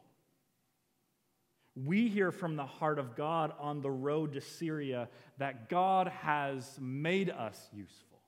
We 1.75 2.07
hear 2.07 2.31
from 2.31 2.55
the 2.55 2.65
heart 2.65 2.97
of 2.97 3.15
God 3.15 3.51
on 3.59 3.81
the 3.81 3.91
road 3.91 4.33
to 4.33 4.41
Syria 4.41 5.09
that 5.37 5.69
God 5.69 6.07
has 6.07 6.79
made 6.81 7.29
us 7.29 7.69
useful. 7.73 8.21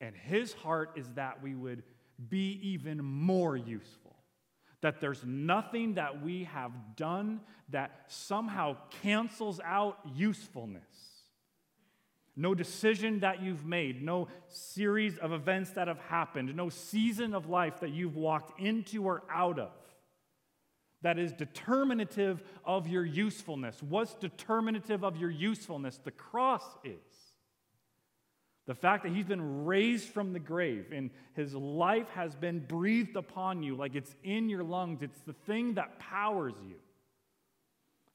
And 0.00 0.16
his 0.16 0.52
heart 0.52 0.92
is 0.96 1.08
that 1.14 1.40
we 1.40 1.54
would 1.54 1.84
be 2.28 2.58
even 2.62 3.02
more 3.02 3.56
useful. 3.56 4.09
That 4.82 5.00
there's 5.00 5.24
nothing 5.24 5.94
that 5.94 6.22
we 6.22 6.44
have 6.44 6.72
done 6.96 7.40
that 7.68 8.04
somehow 8.08 8.76
cancels 9.02 9.60
out 9.64 9.98
usefulness. 10.14 10.82
No 12.36 12.54
decision 12.54 13.20
that 13.20 13.42
you've 13.42 13.66
made, 13.66 14.02
no 14.02 14.28
series 14.48 15.18
of 15.18 15.32
events 15.32 15.70
that 15.72 15.88
have 15.88 15.98
happened, 15.98 16.54
no 16.56 16.70
season 16.70 17.34
of 17.34 17.48
life 17.48 17.80
that 17.80 17.90
you've 17.90 18.16
walked 18.16 18.58
into 18.58 19.04
or 19.04 19.22
out 19.30 19.58
of 19.58 19.72
that 21.02 21.18
is 21.18 21.32
determinative 21.32 22.42
of 22.64 22.86
your 22.86 23.04
usefulness. 23.04 23.82
What's 23.82 24.14
determinative 24.14 25.02
of 25.02 25.16
your 25.16 25.30
usefulness? 25.30 25.98
The 26.02 26.10
cross 26.10 26.64
is. 26.84 26.94
The 28.70 28.76
fact 28.76 29.02
that 29.02 29.10
he's 29.10 29.26
been 29.26 29.64
raised 29.64 30.10
from 30.10 30.32
the 30.32 30.38
grave 30.38 30.92
and 30.92 31.10
his 31.34 31.56
life 31.56 32.08
has 32.10 32.36
been 32.36 32.60
breathed 32.60 33.16
upon 33.16 33.64
you 33.64 33.74
like 33.74 33.96
it's 33.96 34.14
in 34.22 34.48
your 34.48 34.62
lungs, 34.62 35.02
it's 35.02 35.18
the 35.26 35.32
thing 35.32 35.74
that 35.74 35.98
powers 35.98 36.54
you. 36.64 36.76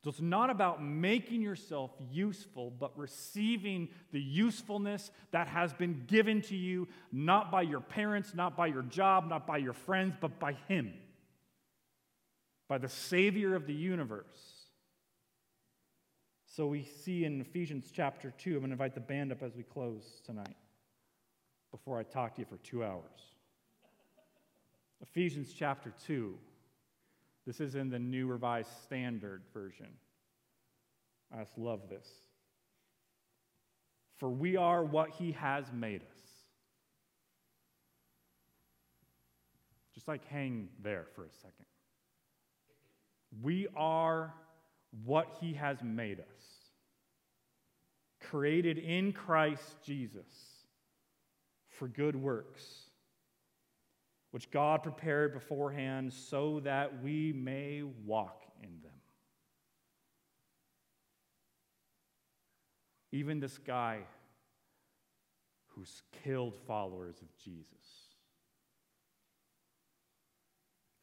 So 0.01 0.11
it's 0.11 0.21
not 0.21 0.49
about 0.49 0.81
making 0.81 1.41
yourself 1.41 1.91
useful, 2.09 2.71
but 2.79 2.97
receiving 2.97 3.89
the 4.13 4.21
usefulness 4.21 5.11
that 5.31 5.49
has 5.49 5.73
been 5.73 6.05
given 6.07 6.41
to 6.43 6.55
you, 6.55 6.87
not 7.11 7.51
by 7.51 7.63
your 7.63 7.81
parents, 7.81 8.33
not 8.33 8.55
by 8.55 8.67
your 8.67 8.83
job, 8.83 9.27
not 9.27 9.45
by 9.45 9.57
your 9.57 9.73
friends, 9.73 10.15
but 10.21 10.39
by 10.39 10.53
him, 10.69 10.93
by 12.69 12.77
the 12.77 12.87
Savior 12.87 13.55
of 13.55 13.67
the 13.67 13.73
universe. 13.73 14.54
So 16.55 16.67
we 16.67 16.83
see 16.83 17.25
in 17.25 17.41
Ephesians 17.41 17.91
chapter 17.93 18.33
2, 18.37 18.51
I'm 18.51 18.59
going 18.59 18.69
to 18.69 18.73
invite 18.75 18.93
the 18.93 19.01
band 19.01 19.33
up 19.33 19.43
as 19.43 19.57
we 19.57 19.63
close 19.63 20.21
tonight 20.25 20.55
before 21.69 21.99
I 21.99 22.03
talk 22.03 22.35
to 22.35 22.39
you 22.39 22.45
for 22.45 22.55
two 22.57 22.81
hours. 22.81 23.33
Ephesians 25.01 25.53
chapter 25.53 25.91
2. 26.07 26.33
This 27.45 27.59
is 27.59 27.75
in 27.75 27.89
the 27.89 27.99
New 27.99 28.27
Revised 28.27 28.69
Standard 28.85 29.41
Version. 29.53 29.89
I 31.29 31.39
just 31.39 31.57
love 31.57 31.89
this. 31.89 32.07
For 34.15 34.29
we 34.29 34.55
are 34.55 34.81
what 34.81 35.09
he 35.09 35.33
has 35.33 35.65
made 35.73 36.03
us. 36.03 36.19
Just 39.93 40.07
like 40.07 40.25
hang 40.29 40.69
there 40.81 41.07
for 41.15 41.25
a 41.25 41.31
second. 41.31 41.65
We 43.41 43.67
are 43.75 44.33
what 45.03 45.37
he 45.41 45.53
has 45.53 45.83
made 45.83 46.19
us. 46.19 46.25
Created 48.21 48.77
in 48.77 49.11
Christ 49.13 49.77
Jesus 49.83 50.25
for 51.69 51.87
good 51.87 52.15
works, 52.15 52.63
which 54.31 54.49
God 54.51 54.83
prepared 54.83 55.33
beforehand 55.33 56.13
so 56.13 56.61
that 56.61 57.03
we 57.03 57.33
may 57.33 57.83
walk 58.05 58.43
in 58.63 58.69
them. 58.81 58.91
Even 63.11 63.39
this 63.39 63.57
guy 63.57 63.99
who's 65.67 66.01
killed 66.23 66.55
followers 66.67 67.21
of 67.21 67.27
Jesus, 67.37 67.67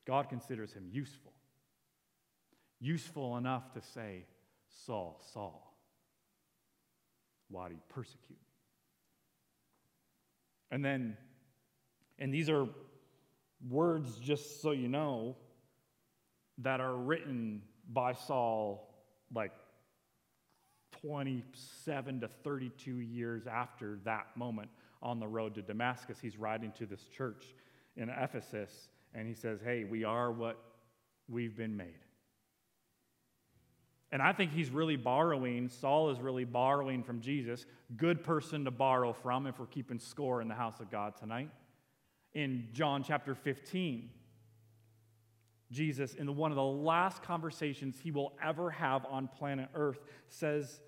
God 0.07 0.29
considers 0.29 0.73
him 0.73 0.89
useful 0.91 1.33
useful 2.83 3.37
enough 3.37 3.73
to 3.73 3.81
say, 3.81 4.27
Saul, 4.85 5.21
Saul, 5.33 5.75
why 7.49 7.69
do 7.69 7.75
you 7.75 7.81
persecute? 7.89 8.39
And 10.71 10.85
then, 10.85 11.17
and 12.19 12.35
these 12.35 12.51
are 12.51 12.67
words, 13.71 14.17
just 14.19 14.61
so 14.61 14.73
you 14.73 14.89
know, 14.89 15.37
that 16.59 16.81
are 16.81 16.97
written 16.97 17.63
by 17.89 18.15
Saul 18.15 18.89
like 19.33 19.53
27 21.03 22.21
to 22.21 22.29
32 22.29 22.99
years 23.01 23.47
after 23.47 23.99
that 24.05 24.27
moment 24.37 24.71
on 25.03 25.21
the 25.21 25.27
road 25.27 25.55
to 25.55 25.63
Damascus. 25.63 26.19
He's 26.21 26.37
writing 26.37 26.73
to 26.79 26.87
this 26.87 27.05
church 27.17 27.45
in 27.97 28.09
Ephesus, 28.09 28.89
and 29.15 29.29
he 29.29 29.35
says, 29.35 29.61
Hey, 29.63 29.85
we 29.85 30.05
are 30.05 30.33
what 30.33 30.59
we've 31.29 31.57
been 31.57 31.77
made. 31.77 31.99
And 34.13 34.21
I 34.21 34.35
think 34.35 34.53
he's 34.53 34.71
really 34.71 34.97
borrowing, 34.97 35.71
Saul 35.71 36.11
is 36.11 36.21
really 36.21 36.45
borrowing 36.45 37.03
from 37.03 37.23
Jesus. 37.23 37.65
Good 37.97 38.23
person 38.23 38.67
to 38.67 38.71
borrow 38.71 39.15
from 39.15 39.47
if 39.47 39.59
we're 39.59 39.67
keeping 39.67 39.99
score 39.99 40.43
in 40.43 40.49
the 40.49 40.55
house 40.55 40.81
of 40.81 40.91
God 40.91 41.17
tonight. 41.17 41.49
In 42.35 42.69
John 42.75 43.03
chapter 43.03 43.35
15, 43.35 44.11
Jesus, 45.71 46.15
in 46.15 46.37
one 46.37 46.53
of 46.53 46.57
the 46.57 46.63
last 46.63 47.23
conversations 47.23 47.97
he 48.03 48.11
will 48.11 48.35
ever 48.43 48.71
have 48.71 49.07
on 49.07 49.29
planet 49.29 49.71
Earth, 49.75 50.01
says 50.29 50.83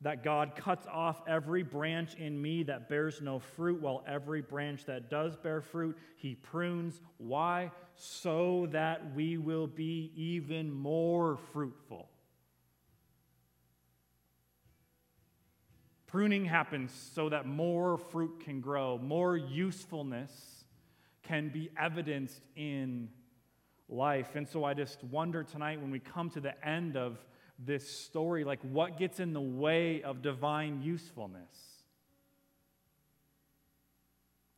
that 0.00 0.24
God 0.24 0.56
cuts 0.56 0.86
off 0.90 1.20
every 1.28 1.62
branch 1.62 2.14
in 2.14 2.40
me 2.40 2.62
that 2.62 2.88
bears 2.88 3.20
no 3.20 3.38
fruit, 3.38 3.82
while 3.82 4.02
every 4.06 4.40
branch 4.40 4.86
that 4.86 5.10
does 5.10 5.36
bear 5.36 5.60
fruit, 5.60 5.98
he 6.16 6.34
prunes. 6.34 7.02
Why? 7.18 7.70
So 7.94 8.68
that 8.72 9.14
we 9.14 9.36
will 9.36 9.66
be 9.66 10.12
even 10.16 10.72
more 10.72 11.36
fruitful. 11.52 12.08
Pruning 16.14 16.44
happens 16.44 16.92
so 17.12 17.28
that 17.30 17.44
more 17.44 17.98
fruit 17.98 18.38
can 18.44 18.60
grow, 18.60 18.98
more 18.98 19.36
usefulness 19.36 20.30
can 21.24 21.48
be 21.48 21.70
evidenced 21.76 22.40
in 22.54 23.08
life. 23.88 24.36
And 24.36 24.48
so 24.48 24.62
I 24.62 24.74
just 24.74 25.02
wonder 25.02 25.42
tonight 25.42 25.80
when 25.80 25.90
we 25.90 25.98
come 25.98 26.30
to 26.30 26.40
the 26.40 26.54
end 26.64 26.96
of 26.96 27.18
this 27.58 27.90
story, 27.90 28.44
like 28.44 28.60
what 28.62 28.96
gets 28.96 29.18
in 29.18 29.32
the 29.32 29.40
way 29.40 30.04
of 30.04 30.22
divine 30.22 30.82
usefulness? 30.82 31.50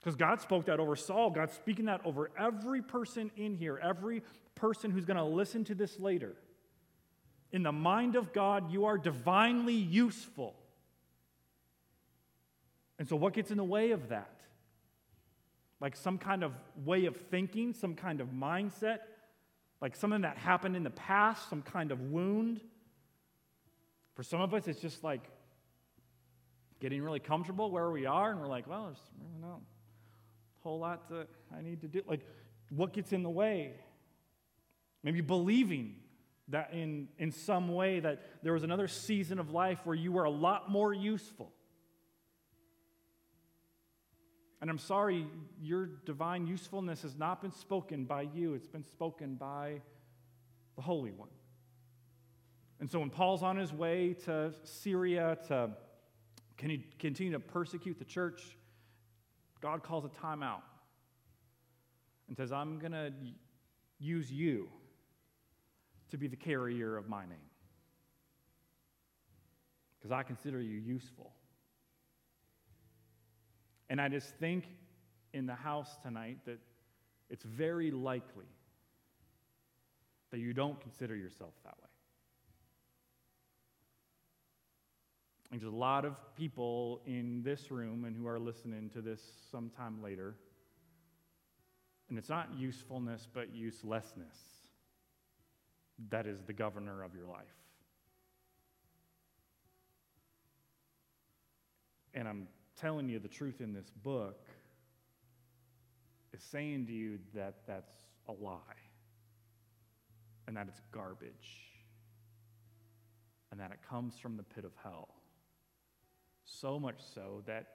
Because 0.00 0.14
God 0.14 0.42
spoke 0.42 0.66
that 0.66 0.78
over 0.78 0.94
Saul. 0.94 1.30
God's 1.30 1.54
speaking 1.54 1.86
that 1.86 2.02
over 2.04 2.30
every 2.38 2.82
person 2.82 3.30
in 3.34 3.54
here, 3.54 3.80
every 3.82 4.22
person 4.56 4.90
who's 4.90 5.06
going 5.06 5.16
to 5.16 5.24
listen 5.24 5.64
to 5.64 5.74
this 5.74 5.98
later. 5.98 6.36
In 7.50 7.62
the 7.62 7.72
mind 7.72 8.14
of 8.14 8.34
God, 8.34 8.70
you 8.70 8.84
are 8.84 8.98
divinely 8.98 9.72
useful. 9.72 10.54
And 12.98 13.08
so, 13.08 13.16
what 13.16 13.34
gets 13.34 13.50
in 13.50 13.56
the 13.56 13.64
way 13.64 13.90
of 13.90 14.08
that? 14.08 14.40
Like 15.80 15.96
some 15.96 16.18
kind 16.18 16.42
of 16.42 16.52
way 16.84 17.04
of 17.04 17.16
thinking, 17.16 17.74
some 17.74 17.94
kind 17.94 18.20
of 18.20 18.28
mindset, 18.28 19.00
like 19.82 19.94
something 19.94 20.22
that 20.22 20.38
happened 20.38 20.74
in 20.74 20.82
the 20.82 20.90
past, 20.90 21.50
some 21.50 21.62
kind 21.62 21.92
of 21.92 22.00
wound. 22.00 22.60
For 24.14 24.22
some 24.22 24.40
of 24.40 24.54
us, 24.54 24.66
it's 24.66 24.80
just 24.80 25.04
like 25.04 25.20
getting 26.80 27.02
really 27.02 27.20
comfortable 27.20 27.70
where 27.70 27.90
we 27.90 28.06
are, 28.06 28.30
and 28.30 28.40
we're 28.40 28.46
like, 28.46 28.66
well, 28.66 28.86
there's 28.86 29.02
really 29.20 29.40
not 29.40 29.60
a 29.60 30.62
whole 30.62 30.78
lot 30.78 31.10
that 31.10 31.28
I 31.56 31.60
need 31.60 31.82
to 31.82 31.88
do. 31.88 32.02
Like, 32.06 32.20
what 32.70 32.94
gets 32.94 33.12
in 33.12 33.22
the 33.22 33.30
way? 33.30 33.74
Maybe 35.02 35.20
believing 35.20 35.96
that 36.48 36.70
in, 36.72 37.08
in 37.18 37.32
some 37.32 37.68
way 37.68 38.00
that 38.00 38.22
there 38.42 38.54
was 38.54 38.62
another 38.62 38.88
season 38.88 39.38
of 39.38 39.50
life 39.50 39.80
where 39.84 39.94
you 39.96 40.12
were 40.12 40.24
a 40.24 40.30
lot 40.30 40.70
more 40.70 40.94
useful 40.94 41.52
and 44.60 44.70
I'm 44.70 44.78
sorry, 44.78 45.26
your 45.60 45.86
divine 46.06 46.46
usefulness 46.46 47.02
has 47.02 47.16
not 47.16 47.42
been 47.42 47.52
spoken 47.52 48.04
by 48.04 48.22
you, 48.22 48.54
it's 48.54 48.66
been 48.66 48.84
spoken 48.84 49.34
by 49.34 49.80
the 50.76 50.82
Holy 50.82 51.10
One. 51.10 51.28
And 52.80 52.90
so 52.90 53.00
when 53.00 53.10
Paul's 53.10 53.42
on 53.42 53.56
his 53.56 53.72
way 53.72 54.14
to 54.24 54.52
Syria 54.64 55.38
to 55.48 55.70
continue 56.56 57.32
to 57.32 57.40
persecute 57.40 57.98
the 57.98 58.04
church, 58.04 58.56
God 59.60 59.82
calls 59.82 60.04
a 60.04 60.08
timeout 60.08 60.62
and 62.28 62.36
says, 62.36 62.52
I'm 62.52 62.78
going 62.78 62.92
to 62.92 63.12
use 63.98 64.30
you 64.30 64.68
to 66.10 66.18
be 66.18 66.28
the 66.28 66.36
carrier 66.36 66.96
of 66.96 67.08
my 67.08 67.22
name 67.22 67.38
because 69.98 70.12
I 70.12 70.22
consider 70.22 70.60
you 70.60 70.78
useful. 70.78 71.32
And 73.88 74.00
I 74.00 74.08
just 74.08 74.34
think 74.36 74.64
in 75.32 75.46
the 75.46 75.54
house 75.54 75.96
tonight 76.02 76.38
that 76.46 76.58
it's 77.30 77.44
very 77.44 77.90
likely 77.90 78.46
that 80.30 80.38
you 80.38 80.52
don't 80.52 80.80
consider 80.80 81.14
yourself 81.14 81.52
that 81.64 81.74
way. 81.80 81.88
And 85.50 85.60
there's 85.60 85.72
a 85.72 85.76
lot 85.76 86.04
of 86.04 86.16
people 86.36 87.00
in 87.06 87.42
this 87.42 87.70
room 87.70 88.04
and 88.04 88.16
who 88.16 88.26
are 88.26 88.38
listening 88.38 88.90
to 88.90 89.00
this 89.00 89.20
sometime 89.50 90.02
later. 90.02 90.34
And 92.08 92.18
it's 92.18 92.28
not 92.28 92.48
usefulness, 92.56 93.28
but 93.32 93.54
uselessness 93.54 94.36
that 96.10 96.26
is 96.26 96.42
the 96.42 96.52
governor 96.52 97.02
of 97.02 97.14
your 97.14 97.26
life. 97.26 97.44
And 102.14 102.26
I'm 102.26 102.48
telling 102.80 103.08
you 103.08 103.18
the 103.18 103.28
truth 103.28 103.60
in 103.60 103.72
this 103.72 103.90
book 104.02 104.46
is 106.32 106.42
saying 106.42 106.86
to 106.86 106.92
you 106.92 107.18
that 107.34 107.56
that's 107.66 107.94
a 108.28 108.32
lie 108.32 108.58
and 110.46 110.56
that 110.56 110.68
it's 110.68 110.80
garbage 110.92 111.72
and 113.50 113.60
that 113.60 113.70
it 113.70 113.78
comes 113.88 114.18
from 114.18 114.36
the 114.36 114.42
pit 114.42 114.64
of 114.64 114.72
hell. 114.82 115.08
So 116.44 116.78
much 116.78 117.00
so 117.14 117.42
that 117.46 117.66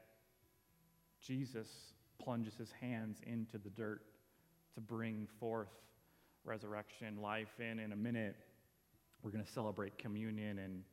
Jesus 1.21 1.67
plunges 2.19 2.55
his 2.55 2.71
hands 2.79 3.19
into 3.25 3.57
the 3.57 3.69
dirt 3.69 4.01
to 4.75 4.81
bring 4.81 5.27
forth 5.39 5.69
resurrection 6.43 7.21
life. 7.21 7.59
And 7.59 7.79
in 7.79 7.91
a 7.91 7.95
minute, 7.95 8.35
we're 9.21 9.31
going 9.31 9.43
to 9.43 9.51
celebrate 9.51 9.97
communion 9.97 10.59
and 10.59 10.83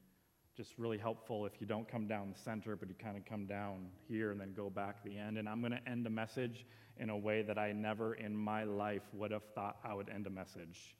just 0.58 0.76
really 0.76 0.98
helpful 0.98 1.46
if 1.46 1.52
you 1.60 1.68
don't 1.68 1.88
come 1.88 2.08
down 2.08 2.32
the 2.36 2.38
center, 2.38 2.74
but 2.74 2.88
you 2.88 2.94
kind 3.00 3.16
of 3.16 3.24
come 3.24 3.46
down 3.46 3.86
here 4.08 4.32
and 4.32 4.40
then 4.40 4.52
go 4.56 4.68
back 4.68 5.04
the 5.04 5.16
end. 5.16 5.38
And 5.38 5.48
I'm 5.48 5.60
going 5.60 5.70
to 5.70 5.88
end 5.88 6.04
a 6.04 6.10
message 6.10 6.66
in 6.98 7.10
a 7.10 7.16
way 7.16 7.42
that 7.42 7.56
I 7.56 7.70
never 7.70 8.14
in 8.14 8.36
my 8.36 8.64
life 8.64 9.04
would 9.12 9.30
have 9.30 9.44
thought 9.54 9.76
I 9.84 9.94
would 9.94 10.08
end 10.08 10.26
a 10.26 10.30
message. 10.30 10.96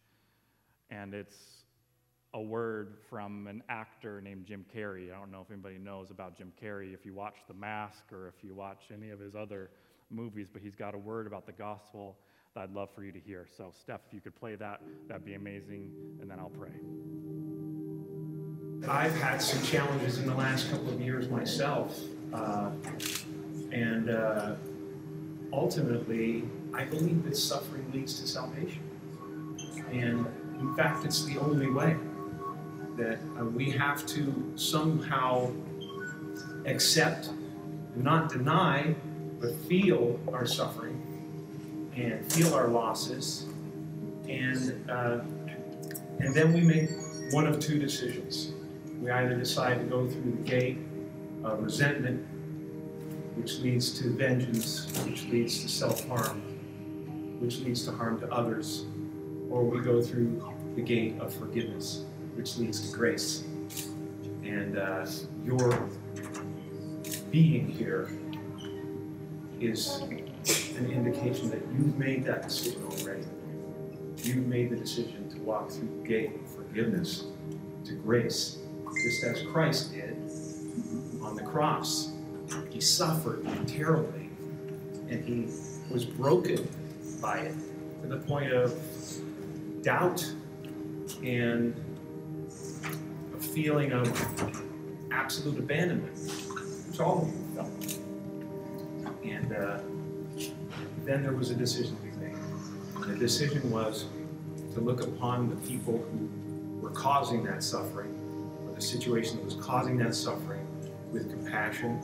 And 0.91 1.13
it's 1.13 1.65
a 2.35 2.41
word 2.41 2.99
from 3.11 3.49
an 3.49 3.65
actor 3.69 4.21
named 4.21 4.47
Jim 4.47 4.65
Carrey. 4.73 5.13
I 5.13 5.19
don't 5.19 5.33
know 5.33 5.41
if 5.41 5.51
anybody 5.51 5.79
knows 5.79 6.13
about 6.13 6.39
Jim 6.39 6.53
Carrey, 6.63 6.95
if 6.95 7.05
you 7.05 7.13
watch 7.13 7.39
The 7.49 7.55
Mask 7.55 8.13
or 8.13 8.29
if 8.29 8.45
you 8.45 8.55
watch 8.55 8.85
any 8.95 9.11
of 9.11 9.19
his 9.19 9.35
other 9.35 9.71
movies, 10.09 10.47
but 10.53 10.63
he's 10.63 10.77
got 10.77 10.95
a 10.95 10.99
word 10.99 11.27
about 11.27 11.47
the 11.47 11.53
gospel 11.53 12.17
that 12.55 12.61
I'd 12.61 12.73
love 12.73 12.91
for 12.95 13.03
you 13.03 13.11
to 13.11 13.21
hear. 13.21 13.49
So, 13.57 13.73
Steph, 13.77 14.03
if 14.07 14.15
you 14.15 14.21
could 14.21 14.37
play 14.37 14.55
that, 14.55 14.83
that'd 15.09 15.25
be 15.25 15.35
amazing, 15.35 15.91
and 16.21 16.31
then 16.31 16.39
I'll 16.39 16.49
pray. 16.49 16.71
I've 18.87 19.15
had 19.15 19.43
some 19.43 19.63
challenges 19.63 20.19
in 20.19 20.27
the 20.27 20.35
last 20.35 20.71
couple 20.71 20.91
of 20.91 21.01
years 21.01 21.29
myself, 21.29 22.01
uh, 22.33 22.71
and 23.73 24.11
uh, 24.11 24.55
ultimately, 25.53 26.45
I 26.73 26.85
believe 26.85 27.25
that 27.25 27.37
suffering 27.37 27.91
leads 27.93 28.21
to 28.21 28.27
salvation. 28.27 28.83
And 29.91 30.27
in 30.61 30.75
fact, 30.77 31.05
it's 31.05 31.25
the 31.25 31.39
only 31.39 31.71
way 31.71 31.97
that 32.97 33.19
uh, 33.39 33.45
we 33.45 33.71
have 33.71 34.07
to 34.07 34.53
somehow 34.55 35.53
accept, 36.65 37.31
not 37.97 38.31
deny, 38.31 38.95
but 39.41 39.55
feel 39.55 40.21
our 40.33 40.47
suffering 40.47 41.05
and 41.97 42.33
feel 42.33 42.55
our 42.55 42.69
losses, 42.69 43.47
and 44.29 44.89
uh, 44.91 45.21
and 46.21 46.35
then 46.35 46.53
we 46.53 46.61
make 46.61 46.91
one 47.33 47.47
of 47.47 47.61
two 47.61 47.79
decisions. 47.79 48.53
We 49.01 49.11
either 49.11 49.37
decide 49.37 49.79
to 49.79 49.85
go 49.85 50.09
through 50.09 50.33
the 50.33 50.51
gate 50.51 50.79
of 51.45 51.63
resentment, 51.63 52.27
which 53.37 53.59
leads 53.61 53.99
to 54.01 54.11
vengeance, 54.11 54.91
which 55.05 55.25
leads 55.27 55.63
to 55.63 55.69
self-harm, 55.69 57.39
which 57.41 57.61
leads 57.61 57.85
to 57.85 57.93
harm 57.93 58.19
to 58.21 58.33
others, 58.33 58.87
or 59.51 59.63
we 59.63 59.81
go 59.81 60.03
through 60.03 60.43
the 60.75 60.83
gate 60.83 61.19
of 61.21 61.33
forgiveness, 61.33 62.05
which 62.35 62.59
leads 62.59 62.91
to 62.91 62.97
grace. 62.97 63.45
And 64.43 64.79
uh, 64.79 65.07
your 65.45 65.89
being 67.31 67.69
here 67.69 68.11
is 69.61 70.01
an 70.77 70.91
indication 70.91 71.51
that 71.51 71.61
you've 71.73 71.97
made 71.99 72.25
that 72.25 72.43
decision 72.43 72.83
already. 72.85 73.25
You've 74.19 74.47
made 74.47 74.71
the 74.71 74.77
decision 74.77 75.29
to 75.31 75.39
walk 75.41 75.71
through 75.71 75.89
the 76.03 76.09
gate 76.09 76.35
of 76.35 76.51
forgiveness 76.51 77.25
to 77.85 77.93
grace, 77.95 78.59
just 79.03 79.25
as 79.25 79.43
Christ 79.43 79.93
did 79.93 80.17
on 81.23 81.37
the 81.37 81.43
cross. 81.43 82.13
He 82.71 82.81
suffered 82.81 83.47
terribly, 83.67 84.31
and 85.09 85.25
he 85.25 85.47
was 85.93 86.05
broken 86.05 86.69
by 87.21 87.39
it 87.39 87.55
to 88.03 88.09
the 88.09 88.19
point 88.19 88.53
of 88.53 88.79
doubt 89.83 90.25
and 91.23 91.75
a 93.37 93.41
feeling 93.41 93.93
of 93.93 94.09
absolute 95.11 95.59
abandonment, 95.59 96.17
which 96.89 97.01
all 97.01 97.23
of 97.23 97.29
you 97.29 97.45
felt. 97.55 97.99
And 99.25 99.53
uh, 99.53 99.81
then 101.05 101.23
there 101.23 101.33
was 101.33 101.51
a 101.51 101.55
decision 101.55 101.97
to 101.97 102.03
be 102.03 102.11
made. 102.25 102.37
And 102.97 103.05
the 103.05 103.17
decision 103.17 103.71
was 103.71 104.07
to 104.75 104.81
look 104.81 105.03
upon 105.03 105.49
the 105.51 105.57
people 105.69 106.05
who 106.13 106.29
were 106.81 106.91
causing 106.91 107.43
that 107.45 107.63
suffering, 107.63 108.15
the 108.79 108.85
situation 108.85 109.37
that 109.37 109.45
was 109.45 109.57
causing 109.57 109.99
that 109.99 110.15
suffering, 110.15 110.65
with 111.11 111.29
compassion 111.31 111.99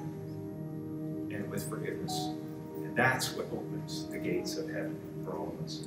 and 1.30 1.48
with 1.48 1.68
forgiveness. 1.68 2.30
And 2.74 2.96
that's 2.96 3.32
what 3.34 3.46
opens 3.52 4.06
the 4.08 4.18
gates 4.18 4.56
of 4.56 4.66
heaven 4.68 4.98
for 5.24 5.38
all 5.38 5.54
of 5.56 5.64
us. 5.64 5.84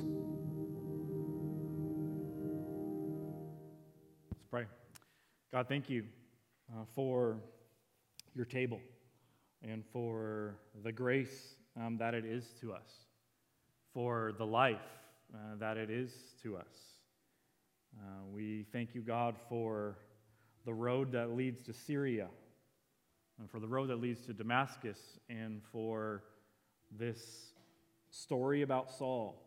Let's 4.30 4.44
pray. 4.50 4.64
God, 5.52 5.68
thank 5.68 5.90
you 5.90 6.04
uh, 6.72 6.84
for 6.94 7.36
your 8.34 8.46
table 8.46 8.80
and 9.62 9.84
for 9.92 10.56
the 10.82 10.92
grace 10.92 11.56
um, 11.78 11.98
that 11.98 12.14
it 12.14 12.24
is 12.24 12.54
to 12.62 12.72
us, 12.72 13.04
for 13.92 14.32
the 14.38 14.46
life 14.46 14.80
uh, 15.34 15.56
that 15.58 15.76
it 15.76 15.90
is 15.90 16.12
to 16.42 16.56
us. 16.56 16.64
Uh, 17.98 18.24
we 18.32 18.64
thank 18.72 18.94
you, 18.94 19.02
God, 19.02 19.34
for 19.50 19.98
the 20.68 20.74
road 20.74 21.12
that 21.12 21.34
leads 21.34 21.62
to 21.62 21.72
Syria, 21.72 22.28
and 23.38 23.50
for 23.50 23.58
the 23.58 23.66
road 23.66 23.88
that 23.88 24.02
leads 24.02 24.20
to 24.26 24.34
Damascus, 24.34 24.98
and 25.30 25.62
for 25.72 26.24
this 26.90 27.54
story 28.10 28.60
about 28.60 28.90
Saul, 28.90 29.42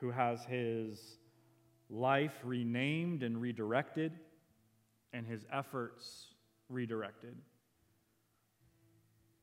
who 0.00 0.10
has 0.10 0.44
his 0.44 1.16
life 1.88 2.34
renamed 2.44 3.22
and 3.22 3.40
redirected, 3.40 4.12
and 5.14 5.26
his 5.26 5.46
efforts 5.50 6.34
redirected. 6.68 7.34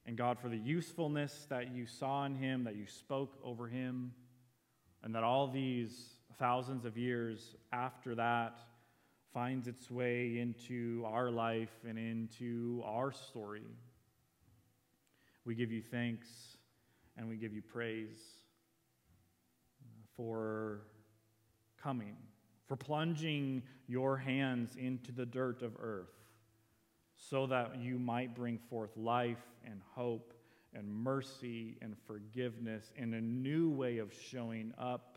And 0.06 0.16
God, 0.16 0.38
for 0.40 0.50
the 0.50 0.58
usefulness 0.60 1.48
that 1.50 1.74
you 1.74 1.88
saw 1.88 2.26
in 2.26 2.36
him, 2.36 2.66
that 2.66 2.76
you 2.76 2.86
spoke 2.86 3.40
over 3.44 3.68
him, 3.68 4.12
and 5.02 5.16
that 5.16 5.24
all 5.24 5.48
these 5.48 6.12
thousands 6.38 6.86
of 6.86 6.96
years 6.96 7.56
after 7.74 8.14
that 8.14 8.60
finds 9.34 9.68
its 9.68 9.90
way 9.90 10.40
into 10.40 11.04
our 11.06 11.30
life 11.30 11.74
and 11.88 11.98
into 11.98 12.82
our 12.86 13.12
story. 13.12 13.68
We 15.46 15.56
give 15.56 15.72
you 15.72 15.82
thanks 15.82 16.28
and 17.18 17.28
we 17.28 17.36
give 17.38 17.54
you 17.54 17.62
praise 17.62 18.18
for 20.16 20.82
coming, 21.82 22.16
for 22.68 22.76
plunging 22.76 23.64
your 23.88 24.18
hands 24.18 24.76
into 24.76 25.12
the 25.12 25.26
dirt 25.26 25.62
of 25.62 25.74
earth 25.80 26.14
so 27.18 27.48
that 27.48 27.78
you 27.80 28.00
might 28.00 28.36
bring 28.36 28.58
forth 28.70 28.92
life 28.98 29.44
and 29.66 29.80
hope 29.96 30.34
and 30.74 30.92
mercy 30.92 31.78
and 31.82 31.96
forgiveness 32.08 32.92
and 32.98 33.14
a 33.14 33.22
new 33.22 33.70
way 33.70 33.98
of 33.98 34.14
showing 34.14 34.74
up. 34.78 35.11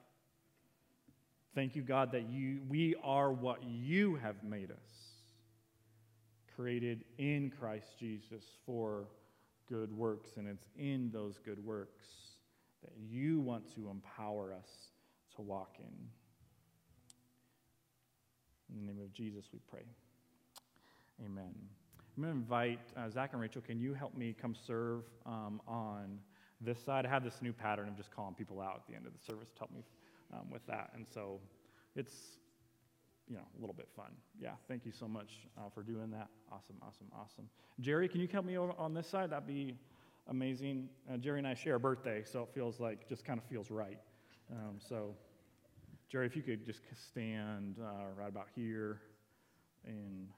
Thank 1.55 1.77
you, 1.77 1.83
God, 1.83 2.11
that 2.13 2.29
you, 2.29 2.61
we 2.69 2.97
are 3.05 3.33
what 3.33 3.63
you 3.63 4.17
have 4.17 4.43
made 4.43 4.73
us, 4.73 5.23
created 6.57 7.05
in 7.17 7.53
Christ 7.61 7.97
Jesus 7.99 8.43
for 8.67 9.07
good 9.69 9.97
works, 9.97 10.33
and 10.37 10.49
it's 10.49 10.67
in 10.77 11.11
those 11.13 11.39
good 11.45 11.65
works 11.65 12.07
that 12.83 12.93
you 12.99 13.41
want 13.41 13.73
to 13.77 13.89
empower 13.89 14.53
us 14.53 14.69
to 15.37 15.43
walk 15.43 15.77
in. 15.79 16.09
In 18.75 18.87
the 18.87 18.93
name 18.93 19.01
of 19.01 19.13
Jesus, 19.13 19.45
we 19.53 19.61
pray. 19.71 19.85
Amen. 21.25 21.55
I'm 22.17 22.23
going 22.23 22.35
to 22.35 22.41
invite 22.41 22.81
uh, 22.97 23.09
Zach 23.11 23.31
and 23.33 23.41
Rachel. 23.41 23.63
Can 23.63 23.79
you 23.79 23.95
help 23.95 24.17
me 24.17 24.35
come 24.41 24.55
serve 24.67 25.05
um, 25.25 25.61
on 25.69 26.19
this 26.61 26.83
side? 26.85 27.07
I 27.07 27.09
have 27.09 27.23
this 27.23 27.41
new 27.43 27.53
pattern 27.53 27.89
of 27.89 27.97
just 27.97 28.11
calling 28.11 28.35
people 28.35 28.61
out 28.61 28.75
at 28.77 28.87
the 28.89 28.95
end 28.95 29.07
of 29.07 29.13
the 29.13 29.25
service 29.25 29.51
to 29.55 29.59
help 29.61 29.73
me 29.73 29.85
um, 30.33 30.51
with 30.51 30.67
that. 30.67 30.91
And 30.95 31.07
so 31.07 31.41
it's, 31.97 32.39
you 33.29 33.37
know, 33.37 33.43
a 33.57 33.61
little 33.61 33.75
bit 33.75 33.89
fun. 33.97 34.13
Yeah, 34.39 34.53
thank 34.69 34.85
you 34.85 34.93
so 34.93 35.09
much 35.09 35.49
uh, 35.59 35.69
for 35.73 35.83
doing 35.83 36.11
that. 36.11 36.29
Awesome, 36.53 36.77
awesome, 36.83 37.07
awesome. 37.15 37.49
Jerry, 37.81 38.09
can 38.09 38.21
you 38.21 38.29
help 38.31 38.45
me 38.45 38.59
over 38.59 38.73
on 38.79 38.95
this 38.95 39.09
side? 39.09 39.31
That'd 39.31 39.47
be 39.47 39.77
amazing. 40.29 40.89
Uh, 41.13 41.17
Jerry 41.17 41.39
and 41.39 41.49
I 41.49 41.55
share 41.55 41.77
a 41.77 41.81
birthday, 41.81 42.23
so 42.25 42.43
it 42.43 42.49
feels 42.55 42.81
like, 42.81 43.09
just 43.09 43.25
kind 43.25 43.39
of 43.39 43.45
feels 43.47 43.71
right. 43.71 43.99
Um, 44.51 44.77
so, 44.79 45.15
Jerry, 46.09 46.27
if 46.27 46.37
you 46.37 46.43
could 46.43 46.65
just 46.65 46.83
stand 47.09 47.77
uh, 47.81 48.05
right 48.17 48.29
about 48.29 48.49
here 48.55 49.01
and 49.87 50.29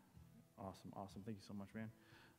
Awesome, 0.58 0.90
awesome. 0.96 1.22
Thank 1.24 1.36
you 1.36 1.44
so 1.46 1.54
much, 1.54 1.68
man. 1.74 1.90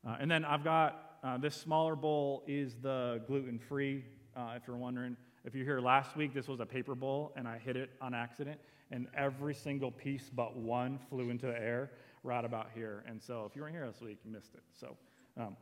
Uh, 0.05 0.17
and 0.19 0.29
then 0.29 0.43
I've 0.43 0.63
got 0.63 1.17
uh, 1.23 1.37
this 1.37 1.55
smaller 1.55 1.95
bowl 1.95 2.43
is 2.47 2.75
the 2.81 3.21
gluten 3.27 3.59
free, 3.59 4.03
uh, 4.35 4.53
if 4.55 4.63
you're 4.67 4.77
wondering. 4.77 5.15
If 5.47 5.55
you're 5.55 5.63
here 5.63 5.79
last 5.79 6.17
week, 6.17 6.33
this 6.33 6.49
was 6.49 6.59
a 6.59 6.65
paper 6.65 6.93
bowl, 6.93 7.31
and 7.37 7.47
I 7.47 7.57
hit 7.57 7.77
it 7.77 7.91
on 8.01 8.13
accident, 8.13 8.59
and 8.91 9.07
every 9.15 9.53
single 9.53 9.89
piece 9.89 10.29
but 10.29 10.57
one 10.57 10.99
flew 11.09 11.29
into 11.29 11.45
the 11.45 11.57
air 11.57 11.91
right 12.21 12.43
about 12.43 12.67
here. 12.75 13.05
And 13.07 13.23
so 13.23 13.45
if 13.49 13.55
you 13.55 13.61
weren't 13.61 13.73
here 13.73 13.85
last 13.85 14.01
week, 14.01 14.17
you 14.25 14.31
missed 14.31 14.55
it. 14.55 14.63
So 14.77 14.97
um, 15.37 15.55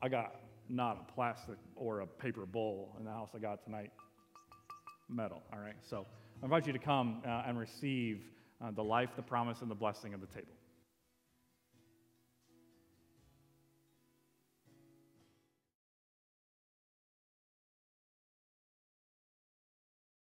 I 0.00 0.08
got 0.08 0.36
not 0.68 1.08
a 1.08 1.12
plastic 1.12 1.56
or 1.74 2.02
a 2.02 2.06
paper 2.06 2.46
bowl 2.46 2.94
in 3.00 3.04
the 3.04 3.10
house 3.10 3.30
I 3.34 3.40
got 3.40 3.64
tonight, 3.64 3.90
metal. 5.08 5.42
All 5.52 5.58
right. 5.58 5.74
So 5.82 6.06
I 6.40 6.44
invite 6.44 6.68
you 6.68 6.72
to 6.72 6.78
come 6.78 7.20
uh, 7.26 7.42
and 7.44 7.58
receive 7.58 8.20
uh, 8.64 8.70
the 8.70 8.84
life, 8.84 9.10
the 9.16 9.22
promise, 9.22 9.60
and 9.60 9.68
the 9.68 9.74
blessing 9.74 10.14
of 10.14 10.20
the 10.20 10.28
table. 10.28 10.52